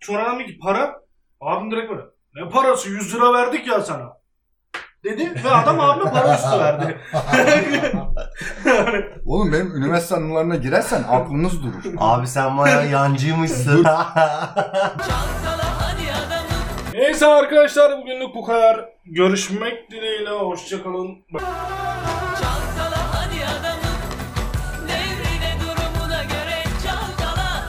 Sonra 0.00 0.24
adam 0.28 0.46
ki 0.46 0.58
para. 0.58 1.00
Abim 1.40 1.70
direkt 1.70 1.90
böyle. 1.90 2.02
Ne 2.34 2.48
parası? 2.48 2.88
100 2.90 3.14
lira 3.14 3.32
verdik 3.32 3.66
ya 3.66 3.80
sana. 3.80 4.23
Dedi 5.04 5.44
ve 5.44 5.50
adam 5.50 5.80
abime 5.80 6.10
para 6.10 6.34
üstü 6.34 6.58
verdi. 6.58 6.98
Yani 7.26 9.04
Oğlum 9.26 9.52
benim 9.52 9.76
üniversite 9.76 10.14
anılarına 10.14 10.56
girersen 10.56 11.04
aklınız 11.10 11.62
durur. 11.62 11.94
Abi 11.98 12.26
sen 12.26 12.58
bayağı 12.58 12.88
yancıymışsın. 12.88 13.84
Neyse 16.94 17.26
arkadaşlar 17.26 17.98
bugünlük 18.00 18.34
bu 18.34 18.44
kadar. 18.44 18.88
Görüşmek 19.06 19.90
dileğiyle. 19.90 20.30
Hoşçakalın. 20.30 21.08
Çal 22.40 22.83